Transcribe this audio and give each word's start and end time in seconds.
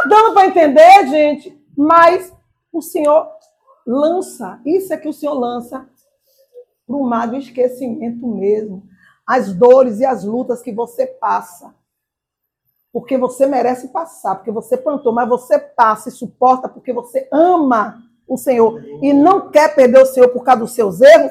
Tá 0.00 0.08
dando 0.08 0.32
para 0.32 0.46
entender, 0.46 1.06
gente? 1.08 1.62
Mas 1.76 2.32
o 2.72 2.80
Senhor 2.80 3.28
lança, 3.86 4.60
isso 4.64 4.92
é 4.94 4.96
que 4.96 5.08
o 5.08 5.12
Senhor 5.12 5.34
lança 5.34 5.86
para 6.86 6.96
o 6.96 7.04
mar 7.04 7.28
do 7.28 7.36
esquecimento 7.36 8.26
mesmo. 8.26 8.82
As 9.26 9.52
dores 9.52 10.00
e 10.00 10.04
as 10.04 10.24
lutas 10.24 10.62
que 10.62 10.72
você 10.72 11.06
passa. 11.06 11.74
Porque 12.92 13.16
você 13.16 13.46
merece 13.46 13.88
passar, 13.88 14.36
porque 14.36 14.50
você 14.50 14.76
plantou, 14.76 15.12
mas 15.12 15.28
você 15.28 15.58
passa 15.58 16.08
e 16.08 16.12
suporta 16.12 16.68
porque 16.68 16.92
você 16.92 17.28
ama 17.30 18.02
o 18.26 18.36
Senhor 18.36 18.82
e 19.02 19.12
não 19.12 19.50
quer 19.50 19.74
perder 19.74 20.02
o 20.02 20.06
Senhor 20.06 20.28
por 20.30 20.42
causa 20.42 20.62
dos 20.62 20.72
seus 20.72 21.00
erros. 21.00 21.30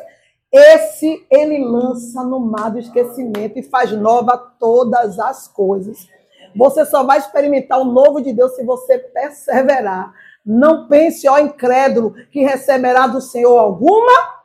Esse 0.52 1.26
ele 1.30 1.64
lança 1.64 2.24
no 2.24 2.40
mar 2.40 2.72
do 2.72 2.80
esquecimento 2.80 3.60
e 3.60 3.64
faz 3.64 3.92
nova 3.92 4.38
todas 4.38 5.20
as 5.20 5.48
coisas. 5.48 6.08
Você 6.56 6.86
só 6.86 7.04
vai 7.04 7.20
experimentar 7.20 7.80
o 7.80 7.86
novo 7.86 8.22
de 8.22 8.34
Deus 8.34 8.56
se 8.56 8.64
você 8.64 8.98
perseverar. 8.98 10.14
Não 10.46 10.88
pense, 10.88 11.28
ó 11.28 11.38
incrédulo, 11.38 12.14
que 12.32 12.42
receberá 12.42 13.08
do 13.08 13.22
Senhor 13.22 13.58
alguma 13.58 14.40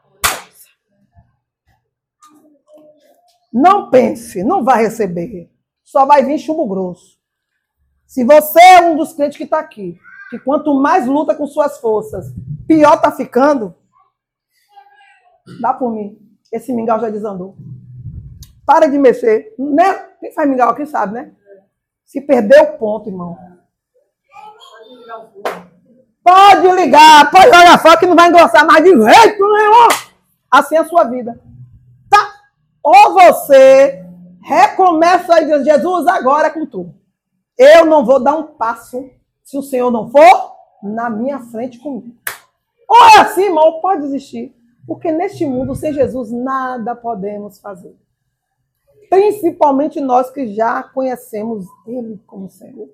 Não 3.55 3.89
pense, 3.89 4.43
não 4.43 4.65
vai 4.65 4.83
receber. 4.83 5.49
Só 5.85 6.05
vai 6.05 6.25
vir 6.25 6.39
chumbo 6.39 6.67
grosso. 6.67 7.17
Se 8.05 8.25
você 8.25 8.61
é 8.61 8.81
um 8.81 8.97
dos 8.97 9.13
crentes 9.13 9.39
que 9.39 9.45
está 9.45 9.61
aqui, 9.61 9.97
que 10.29 10.41
quanto 10.41 10.75
mais 10.75 11.07
luta 11.07 11.37
com 11.37 11.47
suas 11.47 11.79
forças, 11.79 12.35
pior 12.67 12.95
está 12.97 13.13
ficando, 13.13 13.73
dá 15.61 15.73
por 15.73 15.93
mim. 15.93 16.19
Esse 16.53 16.73
mingau 16.73 16.99
já 16.99 17.09
desandou. 17.09 17.57
Para 18.67 18.89
de 18.89 18.99
mexer. 18.99 19.55
Né? 19.57 19.95
Quem 20.19 20.33
faz 20.33 20.51
mingau 20.51 20.71
aqui 20.71 20.85
sabe, 20.85 21.15
né? 21.15 21.33
Se 22.05 22.21
perder 22.21 22.61
o 22.63 22.79
ponto, 22.79 23.09
irmão. 23.09 23.37
Pode 26.23 26.73
ligar, 26.73 27.31
pode 27.31 27.45
jogar 27.47 27.79
fora 27.79 27.99
que 27.99 28.07
não 28.07 28.17
vai 28.17 28.29
engrossar 28.29 28.67
mais 28.67 28.83
de 28.83 28.95
nenhum. 28.95 29.07
Assim 30.51 30.77
é 30.77 30.79
a 30.79 30.85
sua 30.85 31.05
vida. 31.05 31.41
Tá? 32.09 32.33
Ou 32.83 33.15
você 33.15 34.05
recomeça 34.43 35.41
e 35.41 35.47
diz, 35.47 35.65
Jesus, 35.65 36.07
agora 36.07 36.49
é 36.49 36.51
com 36.51 36.65
tu. 36.65 36.95
Eu 37.59 37.85
não 37.85 38.05
vou 38.05 38.23
dar 38.23 38.37
um 38.37 38.55
passo 38.55 39.11
se 39.43 39.59
o 39.59 39.63
Senhor 39.63 39.91
não 39.91 40.11
for 40.11 40.53
na 40.83 41.11
minha 41.11 41.41
frente 41.41 41.79
comigo. 41.79 42.15
Ou 42.89 43.05
é 43.09 43.21
assim, 43.21 43.45
irmão, 43.45 43.81
pode 43.81 44.03
desistir. 44.03 44.55
Porque 44.87 45.11
neste 45.11 45.47
mundo, 45.47 45.75
sem 45.75 45.93
Jesus, 45.93 46.31
nada 46.31 46.95
podemos 46.95 47.59
fazer. 47.59 47.97
Principalmente 49.15 50.01
nós 50.01 50.29
que 50.29 50.53
já 50.53 50.83
conhecemos 50.83 51.67
Ele 51.87 52.21
como 52.27 52.51
Senhor. 52.51 52.89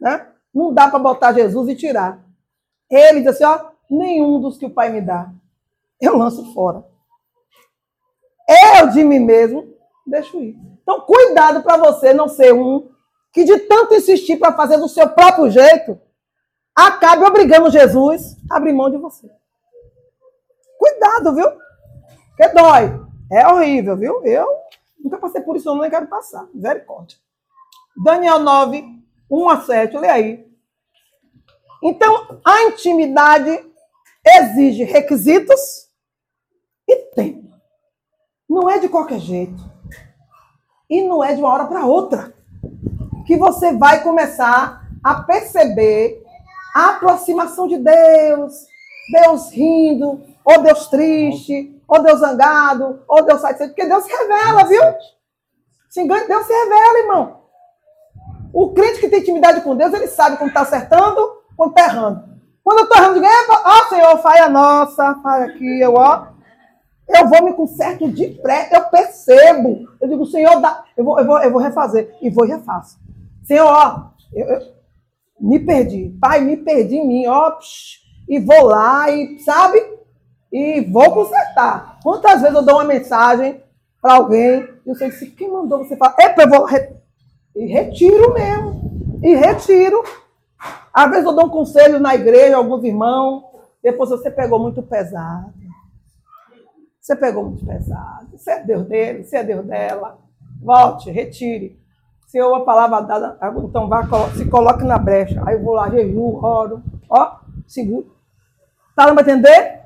Né? 0.00 0.26
Não 0.54 0.72
dá 0.72 0.88
para 0.88 0.98
botar 0.98 1.34
Jesus 1.34 1.68
e 1.68 1.76
tirar. 1.76 2.24
Ele 2.90 3.20
diz 3.20 3.28
assim: 3.28 3.44
ó, 3.44 3.72
nenhum 3.90 4.40
dos 4.40 4.56
que 4.56 4.64
o 4.64 4.70
Pai 4.70 4.90
me 4.90 5.02
dá, 5.02 5.30
eu 6.00 6.16
lanço 6.16 6.54
fora. 6.54 6.82
Eu 8.78 8.88
de 8.88 9.04
mim 9.04 9.18
mesmo 9.18 9.68
deixo 10.06 10.40
ir. 10.40 10.56
Então, 10.82 11.02
cuidado 11.02 11.62
para 11.62 11.76
você 11.76 12.14
não 12.14 12.26
ser 12.26 12.54
um 12.54 12.88
que 13.30 13.44
de 13.44 13.58
tanto 13.60 13.94
insistir 13.94 14.38
para 14.38 14.56
fazer 14.56 14.78
do 14.78 14.88
seu 14.88 15.10
próprio 15.10 15.50
jeito, 15.50 16.00
acabe 16.74 17.22
obrigando 17.22 17.68
Jesus 17.68 18.34
a 18.50 18.56
abrir 18.56 18.72
mão 18.72 18.90
de 18.90 18.96
você. 18.96 19.28
Cuidado, 20.78 21.34
viu? 21.34 21.50
Que 22.34 22.48
dói. 22.48 22.98
É 23.30 23.46
horrível, 23.48 23.96
viu? 23.96 24.24
Eu 24.24 24.63
nunca 25.04 25.18
passei 25.18 25.42
por 25.42 25.54
isso, 25.54 25.68
eu 25.68 25.76
nem 25.76 25.90
quero 25.90 26.06
passar. 26.06 26.48
Misericórdia. 26.54 27.18
Daniel 28.02 28.40
9, 28.40 28.84
1 29.30 29.48
a 29.50 29.60
7, 29.60 29.98
lê 29.98 30.08
aí. 30.08 30.46
Então, 31.82 32.40
a 32.42 32.62
intimidade 32.64 33.64
exige 34.26 34.84
requisitos 34.84 35.90
e 36.88 36.96
tempo. 37.14 37.52
Não 38.48 38.70
é 38.70 38.78
de 38.78 38.88
qualquer 38.88 39.20
jeito. 39.20 39.62
E 40.88 41.02
não 41.02 41.22
é 41.22 41.34
de 41.34 41.40
uma 41.40 41.52
hora 41.52 41.66
para 41.66 41.84
outra 41.84 42.34
que 43.26 43.36
você 43.36 43.72
vai 43.76 44.02
começar 44.02 44.88
a 45.02 45.22
perceber 45.22 46.22
a 46.74 46.90
aproximação 46.90 47.68
de 47.68 47.78
Deus, 47.78 48.66
Deus 49.12 49.50
rindo, 49.50 50.22
ou 50.44 50.62
Deus 50.62 50.88
triste, 50.88 51.73
ou 51.86 52.02
Deus 52.02 52.20
zangado, 52.20 53.02
ou 53.06 53.24
Deus 53.24 53.40
satisfeito, 53.40 53.74
porque 53.74 53.88
Deus 53.88 54.04
se 54.04 54.10
revela, 54.10 54.64
viu? 54.64 54.82
Se 55.88 56.00
engane, 56.00 56.26
Deus 56.26 56.46
se 56.46 56.52
revela, 56.52 56.98
irmão. 56.98 57.44
O 58.52 58.72
crente 58.72 59.00
que 59.00 59.08
tem 59.08 59.20
intimidade 59.20 59.60
com 59.62 59.76
Deus, 59.76 59.92
ele 59.92 60.06
sabe 60.06 60.36
quando 60.36 60.48
está 60.48 60.62
acertando 60.62 61.44
quando 61.56 61.70
está 61.70 61.84
errando. 61.86 62.34
Quando 62.62 62.78
eu 62.78 62.84
estou 62.84 62.98
errando, 62.98 63.14
digo, 63.14 63.26
ó 63.64 63.88
Senhor, 63.88 64.18
falha 64.18 64.48
nossa, 64.48 65.14
falha 65.22 65.46
aqui, 65.46 65.80
eu, 65.80 65.94
ó. 65.94 66.28
Eu 67.06 67.28
vou 67.28 67.44
me 67.44 67.52
conserto 67.52 68.10
de 68.10 68.28
pré, 68.28 68.70
eu 68.72 68.84
percebo. 68.84 69.86
Eu 70.00 70.08
digo, 70.08 70.24
Senhor, 70.26 70.58
dá, 70.60 70.84
eu, 70.96 71.04
vou, 71.04 71.18
eu, 71.18 71.26
vou, 71.26 71.38
eu 71.42 71.52
vou 71.52 71.60
refazer. 71.60 72.16
E 72.22 72.30
vou 72.30 72.46
e 72.46 72.48
refaço. 72.48 72.98
Senhor, 73.42 73.66
ó, 73.66 74.10
eu, 74.32 74.46
eu 74.46 74.74
me 75.38 75.58
perdi. 75.58 76.16
Pai, 76.18 76.40
me 76.40 76.56
perdi 76.56 76.96
em 76.96 77.06
mim, 77.06 77.26
ó. 77.26 77.50
Psh, 77.50 78.02
e 78.26 78.38
vou 78.38 78.64
lá, 78.64 79.10
e 79.10 79.38
sabe? 79.40 79.78
E 80.54 80.82
vou 80.82 81.10
consertar. 81.10 81.98
Quantas 82.00 82.40
vezes 82.40 82.54
eu 82.54 82.62
dou 82.62 82.76
uma 82.76 82.84
mensagem 82.84 83.60
para 84.00 84.14
alguém, 84.14 84.68
e 84.86 84.88
eu 84.88 84.94
sei 84.94 85.10
que 85.10 85.26
quem 85.26 85.50
mandou 85.50 85.78
você 85.78 85.96
falar, 85.96 86.14
epa, 86.20 86.42
eu 86.42 86.48
vou. 86.48 86.64
Re... 86.64 86.94
E 87.56 87.66
retiro 87.66 88.32
mesmo. 88.32 89.18
E 89.20 89.34
retiro. 89.34 90.00
Às 90.92 91.10
vezes 91.10 91.24
eu 91.24 91.34
dou 91.34 91.46
um 91.46 91.50
conselho 91.50 91.98
na 91.98 92.14
igreja, 92.14 92.56
alguns 92.56 92.84
irmãos, 92.84 93.42
depois 93.82 94.10
você 94.10 94.30
pegou 94.30 94.60
muito 94.60 94.80
pesado. 94.80 95.52
Você 97.00 97.16
pegou 97.16 97.46
muito 97.46 97.66
pesado. 97.66 98.28
Você 98.38 98.52
é 98.52 98.60
Deus 98.62 98.86
dele, 98.86 99.24
você 99.24 99.38
é 99.38 99.42
Deus 99.42 99.66
dela. 99.66 100.18
Volte, 100.62 101.10
retire. 101.10 101.76
Se 102.28 102.38
eu 102.38 102.54
a 102.54 102.64
palavra 102.64 103.00
dada, 103.00 103.38
então 103.64 103.88
vá, 103.88 104.06
se 104.36 104.44
coloque 104.44 104.84
na 104.84 104.98
brecha. 104.98 105.42
Aí 105.44 105.56
eu 105.56 105.64
vou 105.64 105.74
lá, 105.74 105.90
jejum, 105.90 106.36
oro. 106.44 106.80
Ó, 107.10 107.38
seguro. 107.66 108.14
Tá 108.94 109.06
dando 109.06 109.16
para 109.16 109.32
entender? 109.32 109.83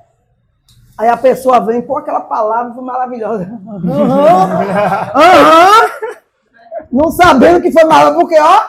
Aí 0.99 1.09
a 1.09 1.17
pessoa 1.17 1.61
vem 1.61 1.81
com 1.81 1.97
aquela 1.97 2.23
palavra 2.23 2.83
maravilhosa. 2.83 3.45
Uhum, 3.65 3.93
uhum, 3.93 4.09
não 6.91 7.11
sabendo 7.13 7.63
que 7.63 7.71
foi 7.71 7.85
maravilhoso, 7.85 8.19
porque, 8.21 8.37
ó, 8.41 8.61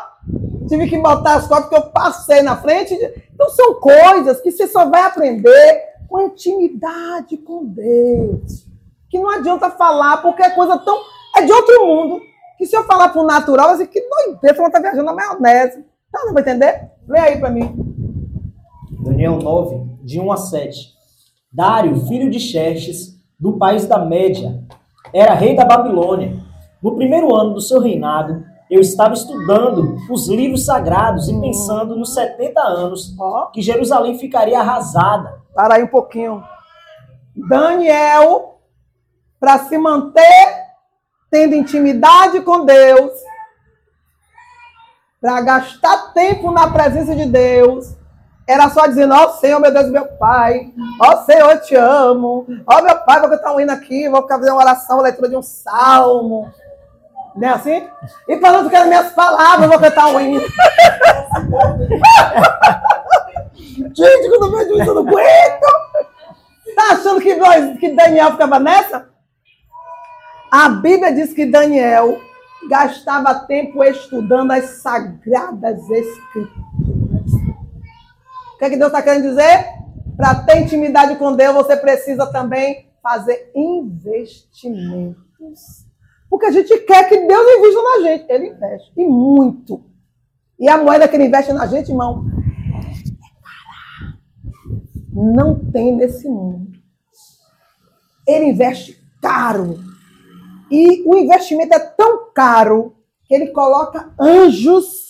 tive 0.68 0.88
que 0.88 1.00
botar 1.00 1.38
as 1.38 1.48
costas 1.48 1.70
porque 1.70 1.88
eu 1.88 1.92
passei 1.92 2.44
na 2.44 2.56
frente. 2.56 2.94
Então 3.34 3.50
são 3.50 3.74
coisas 3.80 4.40
que 4.42 4.52
você 4.52 4.68
só 4.68 4.88
vai 4.88 5.02
aprender 5.02 5.90
com 6.08 6.22
intimidade 6.22 7.36
com 7.38 7.66
Deus. 7.66 8.68
Que 9.10 9.18
não 9.18 9.32
adianta 9.32 9.72
falar 9.72 10.18
porque 10.18 10.44
é 10.44 10.52
coisa 10.52 10.78
tão. 10.78 11.00
É 11.36 11.42
de 11.42 11.52
outro 11.52 11.84
mundo. 11.84 12.22
Que 12.60 12.66
se 12.68 12.78
eu 12.78 12.84
falar 12.84 13.10
para 13.10 13.22
o 13.22 13.26
natural, 13.26 13.70
assim, 13.70 13.88
que 13.88 14.02
doideira, 14.02 14.56
você 14.56 14.64
está 14.68 14.80
viajando 14.80 15.06
na 15.06 15.14
maionese. 15.14 15.84
Tá, 16.12 16.26
não 16.26 16.34
vai 16.34 16.44
entender? 16.44 16.92
Lê 17.08 17.20
aí 17.20 17.40
para 17.40 17.50
mim. 17.50 17.74
Daniel 19.04 19.38
9, 19.38 19.82
de 20.04 20.20
1 20.20 20.32
a 20.32 20.38
7. 20.38 20.99
Dário, 21.52 22.06
filho 22.08 22.30
de 22.30 22.40
Xerxes, 22.40 23.20
do 23.40 23.58
país 23.58 23.86
da 23.88 23.98
Média, 23.98 24.64
era 25.14 25.34
rei 25.34 25.56
da 25.56 25.66
Babilônia. 25.66 26.38
No 26.82 26.96
primeiro 26.96 27.36
ano 27.36 27.56
do 27.56 27.62
seu 27.62 27.80
reinado, 27.80 28.46
eu 28.70 28.80
estava 28.80 29.16
estudando 29.16 29.98
os 30.12 30.28
livros 30.28 30.66
sagrados 30.66 31.28
e 31.28 31.42
pensando 31.42 31.96
nos 31.96 32.14
70 32.14 32.62
anos 32.62 33.16
que 33.52 33.62
Jerusalém 33.64 34.20
ficaria 34.20 34.60
arrasada. 34.60 35.42
Para 35.56 35.76
aí 35.76 35.84
um 35.84 35.88
pouquinho. 35.88 36.44
Daniel, 37.36 38.60
para 39.40 39.58
se 39.60 39.78
manter 39.78 40.70
tendo 41.32 41.56
intimidade 41.56 42.42
com 42.42 42.66
Deus, 42.66 43.12
para 45.20 45.42
gastar 45.42 46.14
tempo 46.14 46.52
na 46.52 46.70
presença 46.70 47.16
de 47.16 47.26
Deus, 47.26 47.96
era 48.50 48.68
só 48.70 48.88
dizendo, 48.88 49.14
ó 49.14 49.26
oh, 49.26 49.34
Senhor, 49.34 49.60
meu 49.60 49.72
Deus, 49.72 49.92
meu 49.92 50.08
Pai, 50.08 50.74
ó 51.00 51.12
oh, 51.12 51.18
Senhor, 51.24 51.52
eu 51.52 51.62
te 51.62 51.76
amo, 51.76 52.48
ó 52.66 52.80
oh, 52.80 52.82
meu 52.82 52.98
Pai, 53.02 53.20
vou 53.20 53.30
cantar 53.30 53.54
um 53.54 53.60
hino 53.60 53.72
aqui, 53.72 54.10
vou 54.10 54.28
fazendo 54.28 54.54
uma 54.54 54.64
oração, 54.64 54.98
uma 54.98 55.04
leitura 55.04 55.30
de 55.30 55.36
um 55.36 55.44
salmo, 55.44 56.52
não 57.36 57.48
é 57.48 57.52
assim? 57.52 57.88
E 58.28 58.40
falando 58.40 58.68
que 58.68 58.76
as 58.76 58.88
minhas 58.88 59.12
palavras, 59.12 59.70
vou 59.70 59.78
cantar 59.78 60.08
um 60.08 60.20
hino. 60.20 60.42
Gente, 63.54 64.30
quando 64.30 64.46
eu 64.46 64.52
vejo 64.52 64.82
isso, 64.82 64.90
eu 64.90 64.96
não 64.96 65.08
aguento. 65.08 65.68
Tá 66.76 66.94
achando 66.94 67.22
que, 67.22 67.36
nós, 67.36 67.78
que 67.78 67.90
Daniel 67.90 68.32
ficava 68.32 68.58
nessa? 68.58 69.10
A 70.52 70.70
Bíblia 70.70 71.14
diz 71.14 71.34
que 71.34 71.46
Daniel 71.46 72.20
gastava 72.68 73.46
tempo 73.46 73.84
estudando 73.84 74.52
as 74.52 74.82
sagradas 74.82 75.88
escrituras. 75.88 76.69
O 78.60 78.62
que, 78.62 78.66
é 78.66 78.70
que 78.72 78.76
Deus 78.76 78.92
está 78.92 79.02
querendo 79.02 79.30
dizer? 79.30 79.68
Para 80.18 80.36
ter 80.44 80.60
intimidade 80.60 81.16
com 81.16 81.34
Deus, 81.34 81.56
você 81.56 81.78
precisa 81.78 82.26
também 82.28 82.90
fazer 83.02 83.54
investimentos. 83.56 85.16
Porque 86.30 86.48
a 86.48 86.52
gente 86.52 86.78
quer 86.80 87.08
que 87.08 87.26
Deus 87.26 87.58
invista 87.58 87.82
na 87.82 88.02
gente. 88.04 88.26
Ele 88.30 88.50
investe. 88.50 88.92
E 88.98 89.06
muito. 89.06 89.82
E 90.60 90.68
a 90.68 90.78
moeda 90.78 91.08
que 91.08 91.16
ele 91.16 91.28
investe 91.28 91.54
na 91.54 91.66
gente, 91.68 91.90
irmão, 91.90 92.26
não 95.14 95.58
tem 95.72 95.96
nesse 95.96 96.28
mundo. 96.28 96.70
Ele 98.28 98.48
investe 98.48 99.02
caro. 99.22 99.80
E 100.70 101.02
o 101.08 101.16
investimento 101.16 101.74
é 101.74 101.80
tão 101.80 102.30
caro 102.34 102.94
que 103.24 103.34
ele 103.34 103.52
coloca 103.52 104.14
anjos, 104.20 105.09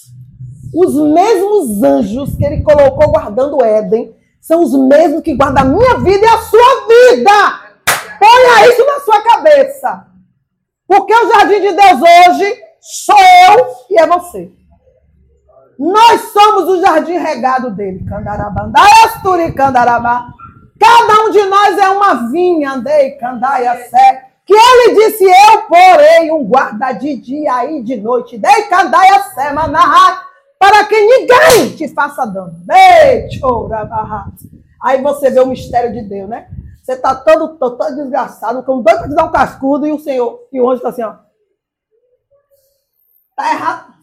os 0.73 0.95
mesmos 0.95 1.83
anjos 1.83 2.35
que 2.35 2.45
ele 2.45 2.61
colocou 2.61 3.11
guardando 3.11 3.57
o 3.57 3.63
Éden, 3.63 4.15
são 4.41 4.61
os 4.63 4.73
mesmos 4.73 5.21
que 5.21 5.35
guardam 5.35 5.63
a 5.63 5.65
minha 5.65 5.97
vida 5.97 6.25
e 6.25 6.29
a 6.29 6.37
sua 6.37 6.87
vida. 6.87 7.69
Ponha 8.19 8.69
isso 8.69 8.85
na 8.85 8.99
sua 8.99 9.21
cabeça. 9.21 10.05
Porque 10.87 11.13
o 11.13 11.29
jardim 11.29 11.61
de 11.61 11.71
Deus 11.73 12.01
hoje 12.01 12.57
sou 12.81 13.19
eu 13.19 13.67
e 13.89 13.99
é 13.99 14.07
você. 14.07 14.51
Nós 15.77 16.21
somos 16.33 16.67
o 16.67 16.81
jardim 16.81 17.17
regado 17.17 17.71
dele. 17.71 18.03
Cada 20.79 21.23
um 21.23 21.29
de 21.29 21.43
nós 21.45 21.77
é 21.77 21.89
uma 21.89 22.29
vinha, 22.31 22.71
andei, 22.71 23.11
candaia, 23.11 23.75
sé. 23.89 24.25
Que 24.45 24.53
ele 24.53 24.95
disse, 24.95 25.23
eu 25.23 25.61
porei 25.63 26.31
um 26.31 26.43
guarda 26.43 26.91
de 26.93 27.15
dia 27.17 27.65
e 27.71 27.83
de 27.83 27.97
noite. 27.97 28.37
Dei, 28.37 28.63
candaia, 28.63 29.21
sé, 29.35 29.53
manahá. 29.53 30.28
Para 30.59 30.85
que 30.85 30.99
ninguém 30.99 31.75
te 31.77 31.87
faça 31.87 32.25
dano. 32.25 32.61
Aí 34.81 35.01
você 35.01 35.31
vê 35.31 35.39
o 35.39 35.47
mistério 35.47 35.93
de 35.93 36.01
Deus, 36.01 36.29
né? 36.29 36.49
Você 36.83 36.93
está 36.93 37.15
todo, 37.15 37.57
todo, 37.57 37.77
todo 37.77 37.95
desgraçado, 37.95 38.63
com 38.63 38.81
doido 38.81 38.99
para 38.99 39.09
te 39.09 39.15
dar 39.15 39.25
um 39.25 39.31
cascudo 39.31 39.87
e 39.87 39.91
o 39.91 39.99
Senhor, 39.99 40.47
e 40.51 40.59
o 40.59 40.67
anjo 40.67 40.77
está 40.77 40.89
assim, 40.89 41.03
ó. 41.03 41.15
Está 43.29 43.53
errado. 43.53 43.93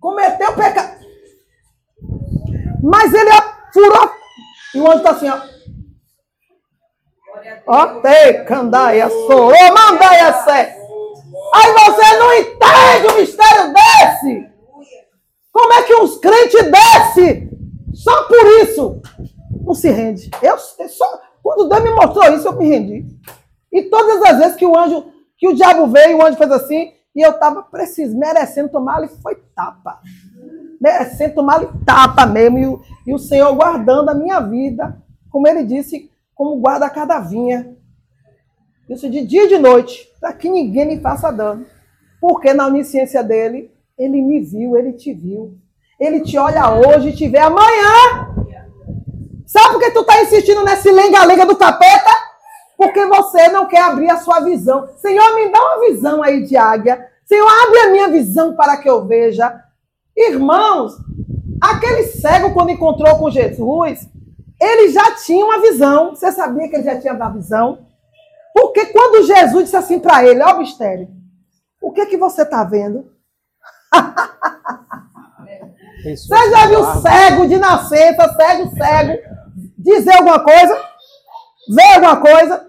Cometeu 0.00 0.54
pecado. 0.54 0.96
Mas 2.82 3.12
ele 3.12 3.30
furou. 3.72 4.10
E 4.74 4.80
o 4.80 4.86
anjo 4.86 4.96
está 4.96 5.10
assim, 5.10 5.28
ó. 5.28 5.56
Ó, 7.66 8.00
te, 8.00 8.44
candaia, 8.44 9.08
sorô, 9.08 9.52
mandaia, 9.74 10.32
sé. 10.44 10.76
Aí 11.54 11.72
você 11.72 12.16
não 12.16 12.34
entende 12.34 13.06
o 13.12 13.16
mistério 13.16 13.72
desse. 13.72 14.55
Como 15.56 15.72
é 15.72 15.82
que 15.84 15.94
uns 15.94 16.18
crentes 16.18 16.70
desce 16.70 17.48
só 17.94 18.24
por 18.24 18.46
isso? 18.62 19.00
Não 19.64 19.72
se 19.72 19.90
rende. 19.90 20.30
Eu, 20.42 20.58
só, 20.58 21.22
quando 21.42 21.66
Deus 21.66 21.82
me 21.82 21.94
mostrou 21.94 22.30
isso, 22.34 22.46
eu 22.46 22.58
me 22.58 22.68
rendi. 22.68 23.06
E 23.72 23.84
todas 23.84 24.20
as 24.20 24.36
vezes 24.36 24.56
que 24.56 24.66
o 24.66 24.76
anjo, 24.76 25.06
que 25.38 25.48
o 25.48 25.54
diabo 25.54 25.86
veio, 25.86 26.18
o 26.18 26.22
anjo 26.26 26.36
fez 26.36 26.50
assim, 26.50 26.92
e 27.14 27.22
eu 27.22 27.30
estava 27.30 27.62
preciso, 27.62 28.18
merecendo 28.18 28.68
tomar 28.68 28.98
ali, 28.98 29.08
foi 29.22 29.36
tapa. 29.54 29.98
Merecendo 30.78 31.36
tomar 31.36 31.54
ali 31.54 31.68
tapa 31.86 32.26
mesmo. 32.26 32.58
E 32.58 32.66
o, 32.66 32.82
e 33.06 33.14
o 33.14 33.18
Senhor 33.18 33.54
guardando 33.54 34.10
a 34.10 34.14
minha 34.14 34.40
vida, 34.40 35.02
como 35.30 35.48
ele 35.48 35.64
disse, 35.64 36.10
como 36.34 36.60
guarda 36.60 36.90
cada 36.90 37.18
vinha. 37.18 37.74
Isso 38.90 39.08
de 39.08 39.24
dia 39.24 39.44
e 39.44 39.48
de 39.48 39.56
noite, 39.56 40.06
para 40.20 40.34
que 40.34 40.50
ninguém 40.50 40.86
me 40.86 41.00
faça 41.00 41.32
dano. 41.32 41.64
Porque 42.20 42.52
na 42.52 42.66
onisciência 42.66 43.24
dele, 43.24 43.74
ele 43.98 44.20
me 44.20 44.40
viu, 44.40 44.76
ele 44.76 44.92
te 44.92 45.12
viu. 45.12 45.58
Ele 45.98 46.20
te 46.20 46.36
olha 46.36 46.70
hoje 46.70 47.08
e 47.08 47.16
te 47.16 47.28
vê 47.28 47.38
amanhã. 47.38 48.34
Sabe 49.46 49.72
por 49.72 49.80
que 49.80 49.90
tu 49.92 50.00
está 50.00 50.22
insistindo 50.22 50.64
nesse 50.64 50.90
lenga-lenga 50.90 51.46
do 51.46 51.56
capeta? 51.56 52.10
Porque 52.76 53.06
você 53.06 53.48
não 53.48 53.66
quer 53.66 53.82
abrir 53.82 54.10
a 54.10 54.18
sua 54.18 54.40
visão. 54.40 54.86
Senhor, 54.98 55.34
me 55.34 55.50
dá 55.50 55.58
uma 55.58 55.88
visão 55.88 56.22
aí 56.22 56.44
de 56.44 56.56
águia. 56.56 57.08
Senhor, 57.24 57.48
abre 57.48 57.78
a 57.78 57.90
minha 57.90 58.08
visão 58.08 58.54
para 58.54 58.76
que 58.76 58.88
eu 58.88 59.06
veja. 59.06 59.62
Irmãos, 60.14 60.92
aquele 61.60 62.04
cego, 62.04 62.52
quando 62.52 62.70
encontrou 62.70 63.18
com 63.18 63.30
Jesus, 63.30 64.06
ele 64.60 64.90
já 64.90 65.14
tinha 65.14 65.44
uma 65.44 65.60
visão. 65.60 66.14
Você 66.14 66.30
sabia 66.32 66.68
que 66.68 66.76
ele 66.76 66.84
já 66.84 67.00
tinha 67.00 67.14
uma 67.14 67.30
visão? 67.30 67.86
Porque 68.52 68.86
quando 68.86 69.26
Jesus 69.26 69.64
disse 69.64 69.76
assim 69.76 69.98
para 69.98 70.24
ele, 70.26 70.42
ó 70.42 70.58
mistério, 70.58 71.08
o 71.80 71.92
que 71.92 72.06
que 72.06 72.16
você 72.16 72.42
está 72.42 72.64
vendo? 72.64 73.15
Você 76.04 76.50
já 76.50 76.66
viu 76.66 76.84
cego 77.02 77.48
de 77.48 77.58
nascença, 77.58 78.34
cego, 78.34 78.70
cego, 78.76 79.18
dizer 79.76 80.14
alguma 80.16 80.40
coisa? 80.40 80.80
Ver 81.68 81.94
alguma 81.94 82.16
coisa? 82.20 82.66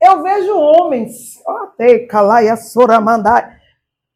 Eu 0.00 0.22
vejo 0.22 0.58
homens, 0.58 1.38
te 1.76 2.00
calaia 2.06 2.56
soramandai, 2.56 3.56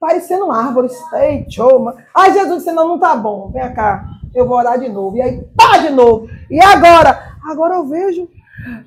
parecendo 0.01 0.51
árvores. 0.51 0.93
Ei, 1.15 1.47
choma. 1.49 1.97
Aí 2.13 2.33
Jesus 2.33 2.65
disse, 2.65 2.73
não, 2.73 2.89
não 2.89 2.99
tá 2.99 3.15
bom, 3.15 3.53
vem 3.53 3.73
cá, 3.73 4.05
eu 4.35 4.49
vou 4.49 4.59
orar 4.59 4.81
de 4.81 4.89
novo. 4.89 5.17
E 5.17 5.23
aí, 5.23 5.43
pá, 5.57 5.79
de 5.79 5.91
novo. 5.91 6.29
E 6.51 6.61
agora? 6.61 7.37
Agora 7.49 7.77
eu 7.77 7.87
vejo. 7.87 8.29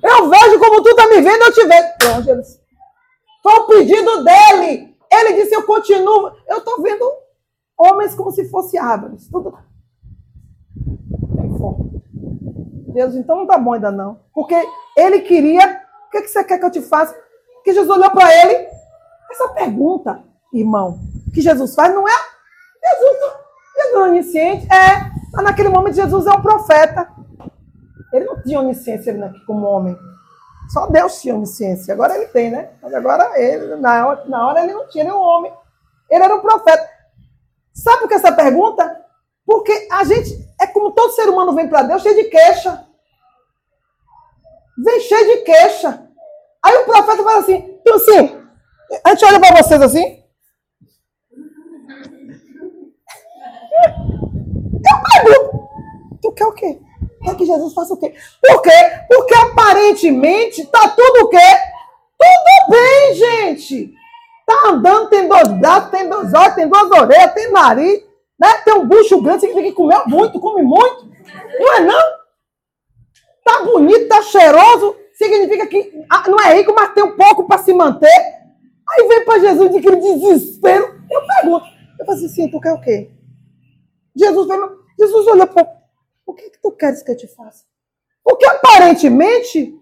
Eu 0.02 0.28
vejo 0.28 0.58
como 0.58 0.82
tu 0.82 0.94
tá 0.94 1.06
me 1.08 1.22
vendo, 1.22 1.42
eu 1.42 1.52
te 1.52 1.66
vejo. 1.66 1.88
Pronto, 1.98 2.22
Jesus. 2.24 2.60
Foi 3.42 3.54
o 3.54 3.66
pedido 3.66 4.22
dele. 4.22 4.94
Ele 5.10 5.32
disse, 5.32 5.54
eu 5.54 5.62
continuo. 5.62 6.30
Eu 6.46 6.60
tô 6.60 6.82
vendo 6.82 7.04
homens 7.80 8.14
como 8.14 8.30
se 8.30 8.48
fossem 8.50 8.78
árvores. 8.78 9.26
Tudo. 9.28 9.56
Tem 11.36 11.58
fome. 11.58 12.02
Deus, 12.92 13.14
então 13.14 13.36
não 13.36 13.46
tá 13.46 13.56
bom 13.56 13.72
ainda 13.72 13.90
não. 13.90 14.20
Porque 14.34 14.54
ele 14.96 15.20
queria. 15.20 15.82
O 16.06 16.10
que, 16.10 16.22
que 16.22 16.28
você 16.28 16.44
quer 16.44 16.58
que 16.58 16.64
eu 16.66 16.70
te 16.70 16.82
faça? 16.82 17.16
Que 17.64 17.72
Jesus 17.72 17.88
olhou 17.88 18.10
para 18.10 18.34
ele. 18.34 18.68
Essa 19.30 19.48
pergunta, 19.48 20.22
irmão, 20.52 20.98
que 21.32 21.40
Jesus 21.40 21.74
faz 21.74 21.94
não 21.94 22.06
é. 22.06 22.12
Jesus, 22.82 23.18
Jesus 23.76 23.94
é 23.94 23.98
onisciente. 23.98 24.66
É. 24.72 25.10
Mas 25.32 25.44
naquele 25.44 25.68
momento 25.68 25.94
Jesus 25.94 26.26
é 26.26 26.32
um 26.32 26.42
profeta. 26.42 27.08
Ele 28.12 28.24
não 28.24 28.42
tinha 28.42 28.60
onisciência 28.60 29.14
como 29.46 29.66
homem. 29.66 29.96
Só 30.68 30.86
Deus 30.86 31.20
tinha 31.20 31.34
onisciência. 31.34 31.94
Agora 31.94 32.16
ele 32.16 32.26
tem, 32.26 32.50
né? 32.50 32.70
Mas 32.82 32.92
agora 32.92 33.40
ele, 33.40 33.76
na 33.76 34.06
hora, 34.06 34.24
na 34.26 34.48
hora 34.48 34.64
ele 34.64 34.72
não 34.72 34.88
tinha, 34.88 35.04
ele 35.04 35.10
era 35.10 35.18
um 35.18 35.22
homem. 35.22 35.52
Ele 36.10 36.24
era 36.24 36.34
um 36.34 36.40
profeta. 36.40 36.89
Sabe 37.82 38.00
por 38.00 38.08
que 38.08 38.14
essa 38.14 38.32
pergunta? 38.32 39.04
Porque 39.46 39.88
a 39.90 40.04
gente, 40.04 40.38
é 40.60 40.66
como 40.66 40.92
todo 40.92 41.12
ser 41.12 41.28
humano 41.28 41.54
vem 41.54 41.68
para 41.68 41.82
Deus 41.82 42.02
cheio 42.02 42.14
de 42.14 42.24
queixa. 42.24 42.86
Vem 44.84 45.00
cheio 45.00 45.26
de 45.26 45.44
queixa. 45.44 46.08
Aí 46.62 46.76
o 46.76 46.84
profeta 46.84 47.22
fala 47.22 47.38
assim, 47.38 47.78
então 47.80 47.96
assim, 47.96 48.38
a 49.04 49.10
gente 49.10 49.24
olha 49.24 49.40
para 49.40 49.62
vocês 49.62 49.80
assim. 49.80 50.22
Eu 54.72 55.24
pergunto, 55.24 55.68
tu 56.20 56.32
quer 56.32 56.46
o 56.46 56.52
quê? 56.52 56.80
Quer 57.24 57.36
que 57.36 57.46
Jesus 57.46 57.72
faça 57.72 57.94
o 57.94 57.96
quê? 57.96 58.14
Por 58.42 58.62
quê? 58.62 58.70
Porque 59.08 59.34
aparentemente 59.34 60.66
tá 60.66 60.88
tudo 60.90 61.24
o 61.24 61.28
quê? 61.28 61.38
Tudo 62.18 62.70
bem, 62.70 63.14
gente. 63.14 63.94
Tá 64.50 64.70
andando, 64.70 65.08
tem 65.08 65.28
dois 65.28 65.46
braços, 65.60 65.90
tem 65.92 66.08
dois 66.08 66.34
olhos, 66.34 66.54
tem 66.56 66.68
duas 66.68 66.90
orelhas, 66.90 67.34
tem 67.34 67.52
nariz, 67.52 68.02
né? 68.36 68.52
Tem 68.64 68.74
um 68.74 68.84
bucho 68.84 69.22
grande, 69.22 69.42
significa 69.42 69.68
que 69.68 69.76
comeu 69.76 70.02
muito, 70.08 70.40
come 70.40 70.60
muito. 70.60 71.08
Não 71.56 71.76
é 71.76 71.80
não? 71.80 72.20
Tá 73.44 73.62
bonito, 73.62 74.08
tá 74.08 74.20
cheiroso, 74.22 74.96
significa 75.14 75.68
que 75.68 76.04
ah, 76.10 76.28
não 76.28 76.36
é 76.40 76.54
rico, 76.54 76.74
mas 76.74 76.92
tem 76.92 77.04
um 77.04 77.16
pouco 77.16 77.46
para 77.46 77.62
se 77.62 77.72
manter. 77.72 78.08
Aí 78.88 79.06
vem 79.06 79.24
para 79.24 79.38
Jesus 79.38 79.70
de 79.70 79.78
aquele 79.78 79.96
desespero. 79.96 81.00
Eu 81.08 81.24
pergunto, 81.24 81.66
eu 82.00 82.06
faço 82.06 82.26
assim, 82.26 82.50
tu 82.50 82.60
quer 82.60 82.72
o 82.72 82.80
quê? 82.80 83.08
Jesus 84.16 84.48
Jesus 84.98 85.26
olhou 85.28 85.46
para 85.46 85.80
o 86.26 86.34
que, 86.34 86.50
que 86.50 86.60
tu 86.60 86.72
queres 86.72 87.04
que 87.04 87.12
eu 87.12 87.16
te 87.16 87.28
faça? 87.28 87.64
Porque 88.24 88.46
aparentemente 88.46 89.78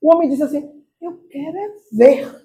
o 0.00 0.14
homem 0.14 0.28
disse 0.28 0.44
assim, 0.44 0.70
eu 1.00 1.18
quero 1.28 1.56
é 1.56 1.68
ver. 1.92 2.41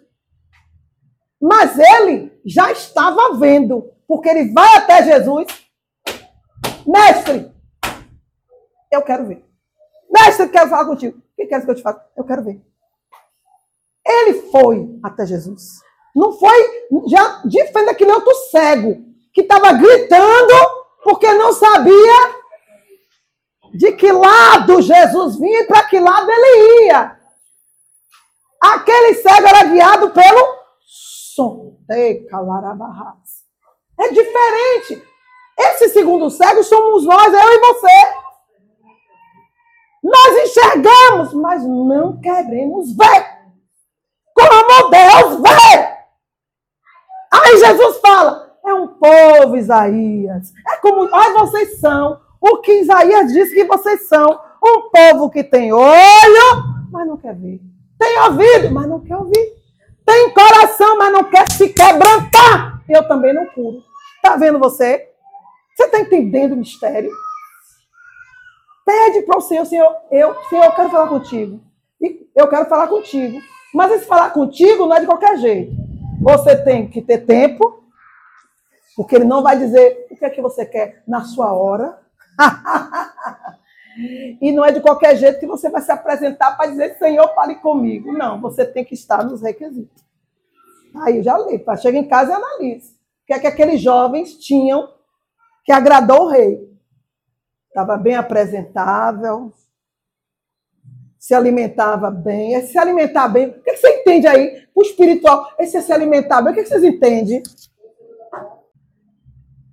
Mas 1.41 1.77
ele 1.77 2.39
já 2.46 2.72
estava 2.72 3.36
vendo, 3.36 3.91
porque 4.08 4.29
ele 4.29 4.51
vai 4.51 4.75
até 4.77 5.03
Jesus. 5.03 5.48
Mestre, 6.86 7.51
eu 8.91 9.01
quero 9.01 9.27
ver. 9.27 9.46
Mestre, 10.10 10.50
quero 10.50 10.70
falar 10.70 10.86
contigo. 10.86 11.17
O 11.17 11.36
que 11.36 11.46
queres 11.46 11.65
que 11.65 11.72
eu 11.72 11.75
te 11.75 11.82
faça? 11.82 12.03
Eu 12.15 12.24
quero 12.24 12.44
ver. 12.44 12.62
Ele 14.06 14.50
foi 14.50 15.00
até 15.03 15.25
Jesus. 15.25 15.82
Não 16.15 16.34
foi 16.34 16.89
já 17.08 17.41
diferente 17.46 17.88
daquele 17.88 18.12
outro 18.12 18.34
cego 18.50 19.06
que 19.34 19.41
estava 19.41 19.74
gritando 19.74 20.53
porque 21.03 21.32
não 21.34 21.53
sabia 21.53 22.36
de 23.74 23.91
que 23.91 24.12
lado 24.12 24.82
Jesus 24.82 25.38
vinha 25.38 25.62
e 25.62 25.67
para 25.67 25.84
que 25.84 26.00
lado 26.00 26.29
ele 26.32 26.86
ia. 26.86 27.17
Aquele 28.62 29.13
cego 29.15 29.48
era 29.48 29.63
guiado 29.65 30.10
pelo. 30.10 30.56
É 34.00 34.10
diferente. 34.10 35.03
Esse 35.60 35.89
segundo 35.89 36.29
cego 36.29 36.63
somos 36.63 37.06
nós, 37.06 37.34
eu 37.34 37.39
e 37.39 37.60
você. 37.60 38.27
Nós 40.03 40.38
enxergamos, 40.44 41.34
mas 41.34 41.65
não 41.65 42.20
queremos 42.22 42.96
ver. 42.96 43.38
Como 44.34 44.89
Deus 44.89 45.41
vê. 45.41 45.98
Aí 47.34 47.58
Jesus 47.58 48.00
fala: 48.00 48.58
é 48.65 48.74
um 48.74 48.88
povo, 48.88 49.58
Isaías. 49.58 50.53
É 50.67 50.77
como 50.77 51.10
ai, 51.13 51.34
vocês 51.34 51.79
são. 51.79 52.20
O 52.39 52.58
que 52.58 52.82
Isaías 52.82 53.34
disse 53.34 53.56
que 53.56 53.65
vocês 53.65 54.08
são. 54.08 54.39
Um 54.63 54.89
povo 54.89 55.29
que 55.29 55.44
tem 55.44 55.74
olho, 55.74 56.63
mas 56.91 57.08
não 57.08 57.17
quer 57.17 57.36
ver. 57.36 57.60
Tem 57.98 58.20
ouvido, 58.22 58.72
mas 58.72 58.88
não 58.88 59.00
quer 59.00 59.17
ouvir. 59.17 59.56
Tem 60.07 60.33
coração, 60.33 60.97
mas 60.97 61.11
não 61.11 61.25
quer 61.25 61.51
se 61.51 61.67
quebrantar. 61.67 62.81
Eu 62.87 63.05
também 63.09 63.33
não 63.33 63.45
curo. 63.47 63.83
Está 64.15 64.37
vendo 64.37 64.57
você? 64.57 65.09
Você 65.75 65.83
está 65.83 65.99
entendendo 65.99 66.53
o 66.53 66.57
mistério? 66.57 67.11
Pede 68.85 69.23
para 69.23 69.37
o 69.37 69.41
Senhor, 69.41 69.65
Senhor, 69.65 69.93
eu, 70.09 70.33
Senhor, 70.45 70.63
eu 70.63 70.71
quero 70.71 70.89
falar 70.89 71.09
contigo. 71.09 71.59
Eu 72.33 72.47
quero 72.47 72.69
falar 72.69 72.87
contigo. 72.87 73.37
Mas 73.73 73.91
esse 73.91 74.05
falar 74.05 74.29
contigo 74.29 74.85
não 74.85 74.95
é 74.95 75.01
de 75.01 75.05
qualquer 75.05 75.37
jeito. 75.39 75.75
Você 76.21 76.55
tem 76.55 76.87
que 76.87 77.01
ter 77.01 77.25
tempo, 77.25 77.83
porque 78.95 79.13
ele 79.13 79.25
não 79.25 79.43
vai 79.43 79.57
dizer 79.57 80.07
o 80.09 80.15
que 80.15 80.23
é 80.23 80.29
que 80.29 80.41
você 80.41 80.65
quer 80.65 81.03
na 81.05 81.25
sua 81.25 81.51
hora. 81.51 81.99
e 84.41 84.51
não 84.51 84.63
é 84.63 84.71
de 84.71 84.81
qualquer 84.81 85.15
jeito 85.15 85.39
que 85.39 85.47
você 85.47 85.69
vai 85.69 85.81
se 85.81 85.91
apresentar 85.91 86.55
para 86.55 86.69
dizer, 86.69 86.97
Senhor, 86.97 87.33
fale 87.33 87.55
comigo. 87.55 88.11
Não, 88.11 88.39
você 88.39 88.65
tem 88.65 88.85
que 88.85 88.93
estar 88.93 89.23
nos 89.23 89.41
requisitos. 89.41 90.05
Aí 91.03 91.17
eu 91.17 91.23
já 91.23 91.37
li, 91.37 91.63
chega 91.81 91.97
em 91.97 92.07
casa 92.07 92.31
e 92.31 92.35
analise. 92.35 92.91
O 93.23 93.25
que 93.27 93.33
é 93.33 93.39
que 93.39 93.47
aqueles 93.47 93.81
jovens 93.81 94.37
tinham 94.37 94.93
que 95.65 95.71
agradou 95.71 96.23
o 96.23 96.29
rei? 96.29 96.67
Estava 97.67 97.97
bem 97.97 98.15
apresentável, 98.15 99.51
se 101.19 101.33
alimentava 101.33 102.09
bem. 102.09 102.55
É 102.55 102.61
se 102.61 102.77
alimentar 102.77 103.27
bem, 103.27 103.49
o 103.49 103.61
que 103.61 103.75
você 103.75 103.99
entende 103.99 104.27
aí? 104.27 104.65
O 104.73 104.81
espiritual, 104.81 105.51
esse 105.59 105.75
é 105.77 105.81
se 105.81 105.91
alimentar 105.91 106.41
bem, 106.41 106.53
o 106.53 106.55
que 106.55 106.65
vocês 106.65 106.83
entendem? 106.83 107.43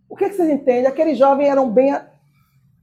O 0.08 0.16
que 0.16 0.32
vocês 0.32 0.48
entendem? 0.48 0.86
Aqueles 0.86 1.18
jovens 1.18 1.48
eram 1.48 1.70
bem. 1.70 1.94